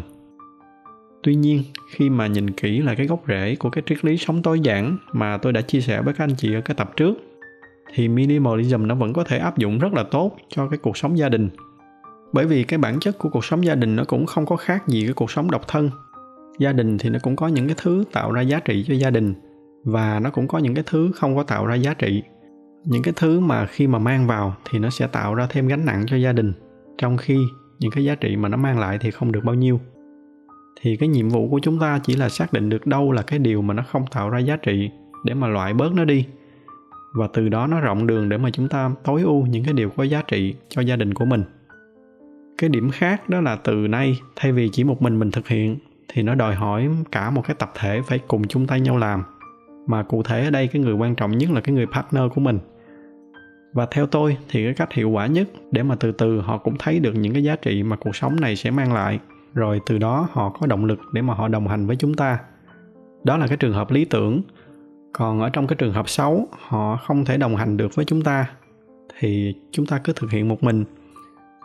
Tuy 1.24 1.36
nhiên, 1.36 1.64
khi 1.90 2.10
mà 2.10 2.28
nhìn 2.28 2.52
kỹ 2.52 2.80
là 2.82 2.96
cái 2.96 3.08
gốc 3.08 3.24
rễ 3.28 3.56
của 3.60 3.70
cái 3.70 3.84
triết 3.86 4.06
lý 4.06 4.18
sống 4.18 4.42
tối 4.42 4.60
giản 4.60 4.98
mà 5.12 5.38
tôi 5.38 5.54
đã 5.54 5.62
chia 5.62 5.82
sẻ 5.82 6.02
với 6.02 6.14
các 6.14 6.24
anh 6.24 6.36
chị 6.38 6.54
ở 6.54 6.62
cái 6.62 6.76
tập 6.76 6.92
trước, 6.96 7.14
thì 7.94 8.08
minimalism 8.08 8.88
nó 8.88 8.96
vẫn 8.96 9.14
có 9.14 9.24
thể 9.24 9.38
áp 9.38 9.58
dụng 9.58 9.80
rất 9.80 9.94
là 9.94 10.04
tốt 10.04 10.38
cho 10.50 10.68
cái 10.68 10.78
cuộc 10.78 10.98
sống 10.98 11.18
gia 11.18 11.30
đình. 11.30 11.50
Bởi 12.34 12.46
vì 12.46 12.64
cái 12.64 12.78
bản 12.78 13.00
chất 13.00 13.18
của 13.20 13.30
cuộc 13.30 13.46
sống 13.46 13.66
gia 13.66 13.76
đình 13.76 13.96
nó 13.96 14.04
cũng 14.04 14.26
không 14.26 14.46
có 14.46 14.56
khác 14.56 14.88
gì 14.88 15.04
cái 15.04 15.14
cuộc 15.14 15.32
sống 15.32 15.52
độc 15.52 15.68
thân. 15.68 15.90
Gia 16.60 16.74
đình 16.74 16.98
thì 16.98 17.10
nó 17.10 17.20
cũng 17.24 17.36
có 17.36 17.48
những 17.48 17.68
cái 17.68 17.76
thứ 17.82 18.04
tạo 18.12 18.32
ra 18.32 18.42
giá 18.42 18.60
trị 18.60 18.86
cho 18.88 18.94
gia 18.94 19.10
đình 19.10 19.34
và 19.84 20.20
nó 20.20 20.30
cũng 20.30 20.48
có 20.48 20.58
những 20.58 20.76
cái 20.76 20.84
thứ 20.88 21.12
không 21.16 21.36
có 21.36 21.44
tạo 21.44 21.66
ra 21.66 21.76
giá 21.76 21.94
trị 21.94 22.24
những 22.86 23.04
cái 23.04 23.14
thứ 23.18 23.40
mà 23.40 23.66
khi 23.66 23.88
mà 23.88 24.00
mang 24.00 24.28
vào 24.28 24.56
thì 24.70 24.80
nó 24.80 24.90
sẽ 24.90 25.08
tạo 25.08 25.36
ra 25.36 25.48
thêm 25.50 25.68
gánh 25.68 25.86
nặng 25.86 26.04
cho 26.08 26.18
gia 26.18 26.34
đình, 26.34 26.54
trong 26.98 27.18
khi 27.18 27.38
những 27.80 27.92
cái 27.92 28.04
giá 28.04 28.16
trị 28.16 28.36
mà 28.36 28.50
nó 28.50 28.58
mang 28.58 28.80
lại 28.80 28.98
thì 29.02 29.12
không 29.12 29.32
được 29.32 29.44
bao 29.44 29.56
nhiêu. 29.56 29.80
Thì 30.82 30.98
cái 30.98 31.10
nhiệm 31.10 31.30
vụ 31.30 31.50
của 31.50 31.60
chúng 31.60 31.80
ta 31.80 32.00
chỉ 32.04 32.16
là 32.16 32.30
xác 32.30 32.54
định 32.54 32.70
được 32.70 32.88
đâu 32.88 33.12
là 33.12 33.22
cái 33.22 33.40
điều 33.40 33.62
mà 33.62 33.74
nó 33.74 33.84
không 33.84 34.06
tạo 34.12 34.30
ra 34.30 34.40
giá 34.40 34.58
trị 34.58 34.90
để 35.24 35.34
mà 35.34 35.48
loại 35.48 35.74
bớt 35.74 35.94
nó 35.94 36.06
đi. 36.06 36.26
Và 37.14 37.28
từ 37.34 37.50
đó 37.50 37.68
nó 37.68 37.80
rộng 37.80 38.08
đường 38.08 38.30
để 38.30 38.38
mà 38.38 38.50
chúng 38.50 38.68
ta 38.68 38.92
tối 39.04 39.22
ưu 39.22 39.46
những 39.46 39.64
cái 39.64 39.74
điều 39.74 39.90
có 39.90 40.04
giá 40.04 40.22
trị 40.28 40.56
cho 40.70 40.82
gia 40.82 40.96
đình 40.96 41.14
của 41.14 41.26
mình. 41.26 41.44
Cái 42.58 42.70
điểm 42.70 42.92
khác 42.92 43.30
đó 43.30 43.42
là 43.42 43.56
từ 43.56 43.74
nay, 43.74 44.20
thay 44.36 44.52
vì 44.52 44.70
chỉ 44.74 44.84
một 44.84 45.02
mình 45.02 45.20
mình 45.20 45.32
thực 45.32 45.48
hiện, 45.48 45.78
thì 46.08 46.24
nó 46.24 46.36
đòi 46.36 46.56
hỏi 46.56 46.90
cả 47.12 47.30
một 47.30 47.42
cái 47.48 47.56
tập 47.60 47.72
thể 47.80 48.02
phải 48.08 48.20
cùng 48.28 48.48
chung 48.48 48.68
tay 48.68 48.82
nhau 48.82 48.98
làm. 48.98 49.24
Mà 49.88 50.04
cụ 50.04 50.24
thể 50.24 50.44
ở 50.44 50.50
đây 50.50 50.68
cái 50.68 50.82
người 50.82 50.94
quan 50.94 51.16
trọng 51.16 51.38
nhất 51.38 51.52
là 51.52 51.62
cái 51.62 51.76
người 51.76 51.86
partner 51.86 52.24
của 52.36 52.42
mình 52.42 52.60
và 53.74 53.86
theo 53.86 54.06
tôi 54.06 54.38
thì 54.50 54.64
cái 54.64 54.74
cách 54.74 54.94
hiệu 54.94 55.10
quả 55.10 55.28
nhất 55.28 55.48
để 55.72 55.84
mà 55.84 55.96
từ 55.96 56.12
từ 56.12 56.42
họ 56.42 56.58
cũng 56.58 56.76
thấy 56.80 57.00
được 57.00 57.16
những 57.16 57.34
cái 57.34 57.44
giá 57.44 57.56
trị 57.56 57.84
mà 57.84 57.96
cuộc 57.96 58.16
sống 58.16 58.36
này 58.42 58.56
sẽ 58.56 58.72
mang 58.72 58.94
lại. 58.94 59.20
Rồi 59.54 59.82
từ 59.86 59.98
đó 59.98 60.28
họ 60.32 60.50
có 60.50 60.68
động 60.68 60.86
lực 60.86 61.00
để 61.14 61.22
mà 61.22 61.34
họ 61.34 61.48
đồng 61.48 61.68
hành 61.68 61.88
với 61.88 61.96
chúng 61.96 62.14
ta. 62.14 62.40
Đó 63.24 63.38
là 63.38 63.48
cái 63.48 63.58
trường 63.58 63.74
hợp 63.74 63.92
lý 63.92 64.06
tưởng. 64.06 64.42
Còn 65.14 65.42
ở 65.42 65.50
trong 65.50 65.68
cái 65.68 65.76
trường 65.76 65.94
hợp 65.94 66.10
xấu, 66.10 66.48
họ 66.60 66.98
không 66.98 67.26
thể 67.26 67.38
đồng 67.38 67.56
hành 67.56 67.78
được 67.78 67.96
với 67.96 68.06
chúng 68.06 68.22
ta, 68.22 68.50
thì 69.20 69.54
chúng 69.72 69.86
ta 69.86 69.98
cứ 70.04 70.14
thực 70.16 70.32
hiện 70.32 70.48
một 70.48 70.64
mình. 70.64 70.86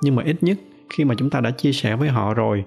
Nhưng 0.02 0.16
mà 0.16 0.22
ít 0.22 0.36
nhất, 0.40 0.58
khi 0.90 1.04
mà 1.04 1.14
chúng 1.18 1.30
ta 1.30 1.40
đã 1.40 1.50
chia 1.50 1.72
sẻ 1.72 1.96
với 1.96 2.08
họ 2.08 2.34
rồi, 2.34 2.64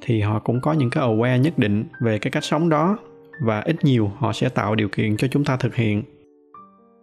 thì 0.00 0.20
họ 0.20 0.38
cũng 0.38 0.60
có 0.60 0.72
những 0.72 0.90
cái 0.90 1.04
aware 1.04 1.40
nhất 1.40 1.58
định 1.58 1.84
về 2.00 2.18
cái 2.18 2.30
cách 2.30 2.44
sống 2.44 2.68
đó, 2.68 2.98
và 3.40 3.60
ít 3.60 3.84
nhiều 3.84 4.12
họ 4.18 4.32
sẽ 4.32 4.48
tạo 4.48 4.74
điều 4.74 4.88
kiện 4.88 5.16
cho 5.16 5.28
chúng 5.28 5.44
ta 5.44 5.56
thực 5.56 5.74
hiện 5.74 6.02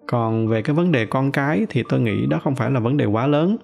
còn 0.07 0.47
về 0.47 0.61
cái 0.61 0.75
vấn 0.75 0.91
đề 0.91 1.05
con 1.05 1.31
cái 1.31 1.65
thì 1.69 1.83
tôi 1.89 1.99
nghĩ 1.99 2.25
đó 2.25 2.39
không 2.43 2.55
phải 2.55 2.71
là 2.71 2.79
vấn 2.79 2.97
đề 2.97 3.05
quá 3.05 3.27
lớn. 3.27 3.57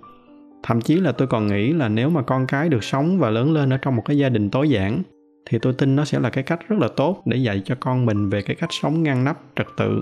Thậm 0.63 0.82
chí 0.82 0.95
là 0.95 1.12
tôi 1.12 1.27
còn 1.27 1.47
nghĩ 1.47 1.73
là 1.73 1.89
nếu 1.89 2.10
mà 2.10 2.21
con 2.21 2.47
cái 2.47 2.69
được 2.69 2.84
sống 2.84 3.19
và 3.19 3.30
lớn 3.30 3.54
lên 3.54 3.73
ở 3.73 3.77
trong 3.77 3.95
một 3.95 4.04
cái 4.06 4.17
gia 4.17 4.30
đình 4.30 4.49
tối 4.49 4.69
giản, 4.69 5.01
thì 5.49 5.60
tôi 5.60 5.73
tin 5.73 5.95
nó 5.95 6.06
sẽ 6.06 6.19
là 6.19 6.30
cái 6.30 6.43
cách 6.43 6.60
rất 6.69 6.80
là 6.80 6.88
tốt 6.97 7.21
để 7.25 7.38
dạy 7.38 7.62
cho 7.65 7.75
con 7.80 8.06
mình 8.06 8.30
về 8.30 8.41
cái 8.41 8.56
cách 8.56 8.69
sống 8.71 9.04
ngăn 9.04 9.23
nắp, 9.23 9.39
trật 9.56 9.67
tự. 9.77 10.01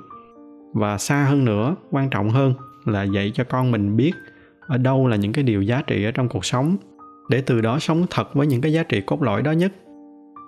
Và 0.73 0.97
xa 0.97 1.23
hơn 1.23 1.45
nữa, 1.45 1.75
quan 1.91 2.10
trọng 2.10 2.30
hơn 2.30 2.54
là 2.86 3.04
dạy 3.04 3.32
cho 3.34 3.43
con 3.43 3.71
mình 3.71 3.97
biết 3.97 4.13
ở 4.67 4.78
đâu 4.78 5.08
là 5.08 5.15
những 5.15 5.34
cái 5.34 5.43
điều 5.43 5.62
giá 5.62 5.82
trị 5.88 6.04
ở 6.04 6.12
trong 6.12 6.30
cuộc 6.30 6.45
sống, 6.45 6.78
để 7.30 7.41
từ 7.41 7.62
đó 7.62 7.80
sống 7.80 8.06
thật 8.10 8.36
với 8.36 8.47
những 8.47 8.62
cái 8.62 8.73
giá 8.73 8.84
trị 8.84 9.02
cốt 9.02 9.21
lõi 9.21 9.41
đó 9.41 9.52
nhất. 9.52 9.71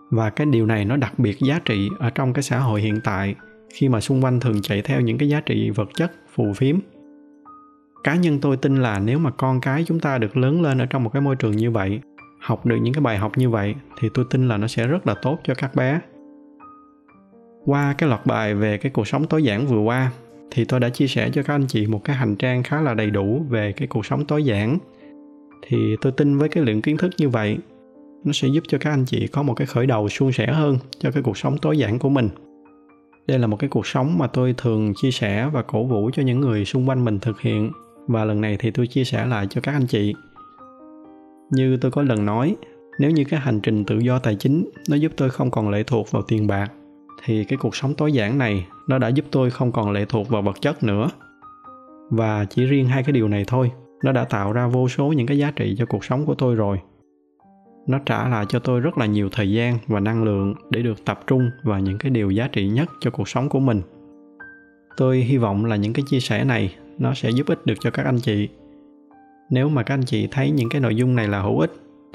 Và 0.10 0.30
cái 0.30 0.48
điều 0.52 0.66
này 0.66 0.86
nó 0.86 0.98
đặc 0.98 1.20
biệt 1.20 1.40
giá 1.40 1.60
trị 1.66 1.90
ở 2.00 2.10
trong 2.10 2.34
cái 2.34 2.44
xã 2.44 2.60
hội 2.60 2.82
hiện 2.82 3.00
tại 3.04 3.36
khi 3.74 3.90
mà 3.90 4.02
xung 4.02 4.24
quanh 4.24 4.40
thường 4.40 4.62
chạy 4.62 4.82
theo 4.82 5.02
những 5.02 5.18
cái 5.18 5.30
giá 5.30 5.42
trị 5.42 5.70
vật 5.70 5.90
chất 5.96 6.12
phù 6.34 6.54
phiếm. 6.54 6.80
Cá 8.04 8.16
nhân 8.16 8.40
tôi 8.42 8.58
tin 8.58 8.76
là 8.76 9.00
nếu 9.00 9.20
mà 9.20 9.32
con 9.32 9.62
cái 9.62 9.84
chúng 9.88 10.00
ta 10.00 10.18
được 10.18 10.38
lớn 10.38 10.62
lên 10.62 10.78
ở 10.78 10.86
trong 10.86 11.04
một 11.04 11.10
cái 11.14 11.22
môi 11.22 11.36
trường 11.36 11.58
như 11.58 11.72
vậy, 11.72 12.00
học 12.40 12.66
được 12.66 12.78
những 12.78 12.94
cái 12.94 13.02
bài 13.02 13.18
học 13.18 13.38
như 13.38 13.50
vậy, 13.50 13.76
thì 14.00 14.10
tôi 14.14 14.26
tin 14.30 14.48
là 14.48 14.58
nó 14.58 14.68
sẽ 14.68 14.88
rất 14.88 15.08
là 15.08 15.16
tốt 15.22 15.40
cho 15.44 15.54
các 15.56 15.76
bé. 15.76 16.00
Qua 17.66 17.96
cái 17.98 18.10
loạt 18.10 18.26
bài 18.26 18.56
về 18.56 18.78
cái 18.78 18.92
cuộc 18.92 19.08
sống 19.08 19.28
tối 19.28 19.44
giản 19.44 19.68
vừa 19.68 19.80
qua, 19.80 20.12
thì 20.52 20.66
tôi 20.66 20.80
đã 20.80 20.90
chia 20.90 21.08
sẻ 21.08 21.30
cho 21.34 21.44
các 21.44 21.56
anh 21.56 21.68
chị 21.68 21.88
một 21.88 22.04
cái 22.04 22.16
hành 22.16 22.36
trang 22.36 22.64
khá 22.64 22.82
là 22.82 22.94
đầy 22.94 23.10
đủ 23.10 23.46
về 23.50 23.72
cái 23.72 23.88
cuộc 23.88 24.06
sống 24.06 24.26
tối 24.26 24.44
giản. 24.44 24.78
Thì 25.68 25.96
tôi 26.02 26.12
tin 26.12 26.38
với 26.38 26.50
cái 26.50 26.64
lượng 26.64 26.82
kiến 26.82 26.98
thức 26.98 27.12
như 27.18 27.30
vậy, 27.30 27.58
nó 28.24 28.32
sẽ 28.32 28.48
giúp 28.48 28.64
cho 28.68 28.78
các 28.78 28.90
anh 28.90 29.06
chị 29.06 29.28
có 29.28 29.44
một 29.44 29.54
cái 29.54 29.68
khởi 29.68 29.86
đầu 29.86 30.10
suôn 30.10 30.32
sẻ 30.32 30.48
hơn 30.48 30.78
cho 31.00 31.12
cái 31.12 31.24
cuộc 31.24 31.38
sống 31.38 31.58
tối 31.58 31.78
giản 31.78 32.00
của 32.00 32.10
mình 32.10 32.30
đây 33.28 33.40
là 33.40 33.48
một 33.48 33.58
cái 33.58 33.70
cuộc 33.70 33.88
sống 33.88 34.18
mà 34.18 34.28
tôi 34.28 34.54
thường 34.58 34.94
chia 34.96 35.12
sẻ 35.12 35.50
và 35.54 35.62
cổ 35.62 35.84
vũ 35.84 36.10
cho 36.14 36.24
những 36.24 36.40
người 36.40 36.66
xung 36.66 36.90
quanh 36.90 37.06
mình 37.06 37.20
thực 37.20 37.42
hiện. 37.42 37.72
Và 38.08 38.26
lần 38.26 38.42
này 38.42 38.58
thì 38.60 38.72
tôi 38.72 38.88
chia 38.88 39.04
sẻ 39.04 39.26
lại 39.26 39.48
cho 39.50 39.62
các 39.62 39.72
anh 39.72 39.88
chị. 39.88 40.14
Như 41.52 41.78
tôi 41.78 41.92
có 41.92 42.02
lần 42.02 42.26
nói, 42.26 42.56
nếu 43.00 43.12
như 43.12 43.24
cái 43.24 43.40
hành 43.40 43.60
trình 43.60 43.86
tự 43.86 44.00
do 44.00 44.20
tài 44.20 44.36
chính 44.36 44.70
nó 44.90 44.96
giúp 44.96 45.12
tôi 45.18 45.30
không 45.30 45.52
còn 45.52 45.70
lệ 45.70 45.84
thuộc 45.84 46.12
vào 46.12 46.22
tiền 46.22 46.48
bạc, 46.48 46.72
thì 47.26 47.44
cái 47.44 47.58
cuộc 47.58 47.76
sống 47.76 47.94
tối 47.94 48.12
giản 48.12 48.38
này 48.38 48.68
nó 48.88 48.98
đã 48.98 49.08
giúp 49.08 49.26
tôi 49.32 49.50
không 49.50 49.72
còn 49.72 49.92
lệ 49.92 50.06
thuộc 50.06 50.30
vào 50.30 50.42
vật 50.42 50.62
chất 50.62 50.84
nữa. 50.84 51.10
Và 52.10 52.46
chỉ 52.46 52.66
riêng 52.66 52.86
hai 52.86 53.04
cái 53.04 53.12
điều 53.14 53.28
này 53.28 53.44
thôi, 53.48 53.72
nó 54.04 54.12
đã 54.12 54.24
tạo 54.24 54.54
ra 54.54 54.68
vô 54.68 54.90
số 54.90 55.08
những 55.08 55.28
cái 55.28 55.38
giá 55.38 55.52
trị 55.52 55.76
cho 55.78 55.86
cuộc 55.86 56.06
sống 56.06 56.26
của 56.26 56.36
tôi 56.36 56.56
rồi 56.56 56.80
nó 57.88 58.00
trả 58.06 58.28
lại 58.30 58.46
cho 58.50 58.60
tôi 58.60 58.80
rất 58.80 58.98
là 58.98 59.06
nhiều 59.06 59.30
thời 59.32 59.52
gian 59.52 59.78
và 59.88 60.00
năng 60.00 60.24
lượng 60.24 60.54
để 60.70 60.82
được 60.82 61.06
tập 61.06 61.20
trung 61.28 61.50
vào 61.64 61.80
những 61.80 61.98
cái 61.98 62.10
điều 62.10 62.32
giá 62.32 62.48
trị 62.48 62.68
nhất 62.68 62.90
cho 63.00 63.12
cuộc 63.12 63.30
sống 63.30 63.50
của 63.50 63.60
mình. 63.60 63.82
Tôi 64.98 65.18
hy 65.18 65.38
vọng 65.38 65.66
là 65.66 65.76
những 65.76 65.94
cái 65.94 66.06
chia 66.10 66.20
sẻ 66.20 66.44
này 66.44 66.76
nó 66.98 67.14
sẽ 67.14 67.30
giúp 67.30 67.48
ích 67.48 67.66
được 67.66 67.76
cho 67.80 67.92
các 67.92 68.06
anh 68.06 68.20
chị. 68.20 68.50
Nếu 69.50 69.70
mà 69.70 69.84
các 69.84 69.94
anh 69.94 70.04
chị 70.06 70.28
thấy 70.32 70.52
những 70.52 70.70
cái 70.70 70.82
nội 70.82 70.96
dung 70.96 71.16
này 71.16 71.28
là 71.28 71.42
hữu 71.42 71.60
ích, 71.60 71.72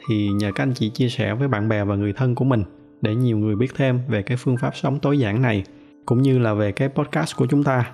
thì 0.07 0.29
nhờ 0.29 0.53
các 0.55 0.63
anh 0.63 0.75
chị 0.75 0.91
chia 0.91 1.09
sẻ 1.09 1.35
với 1.35 1.49
bạn 1.49 1.69
bè 1.69 1.85
và 1.85 1.95
người 1.95 2.13
thân 2.13 2.35
của 2.35 2.45
mình 2.45 2.63
để 3.01 3.15
nhiều 3.15 3.39
người 3.39 3.57
biết 3.57 3.75
thêm 3.77 4.01
về 4.09 4.23
cái 4.23 4.37
phương 4.37 4.57
pháp 4.57 4.77
sống 4.77 4.99
tối 4.99 5.19
giản 5.19 5.43
này, 5.43 5.65
cũng 6.07 6.23
như 6.23 6.39
là 6.39 6.55
về 6.55 6.73
cái 6.73 6.89
podcast 6.89 7.37
của 7.37 7.47
chúng 7.47 7.65
ta. 7.65 7.93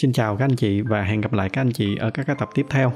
Xin 0.00 0.12
chào 0.12 0.36
các 0.36 0.44
anh 0.44 0.56
chị 0.56 0.80
và 0.80 1.02
hẹn 1.02 1.20
gặp 1.20 1.32
lại 1.32 1.48
các 1.48 1.60
anh 1.60 1.72
chị 1.72 1.96
ở 1.96 2.10
các 2.10 2.26
cái 2.26 2.36
tập 2.38 2.48
tiếp 2.54 2.66
theo. 2.70 2.92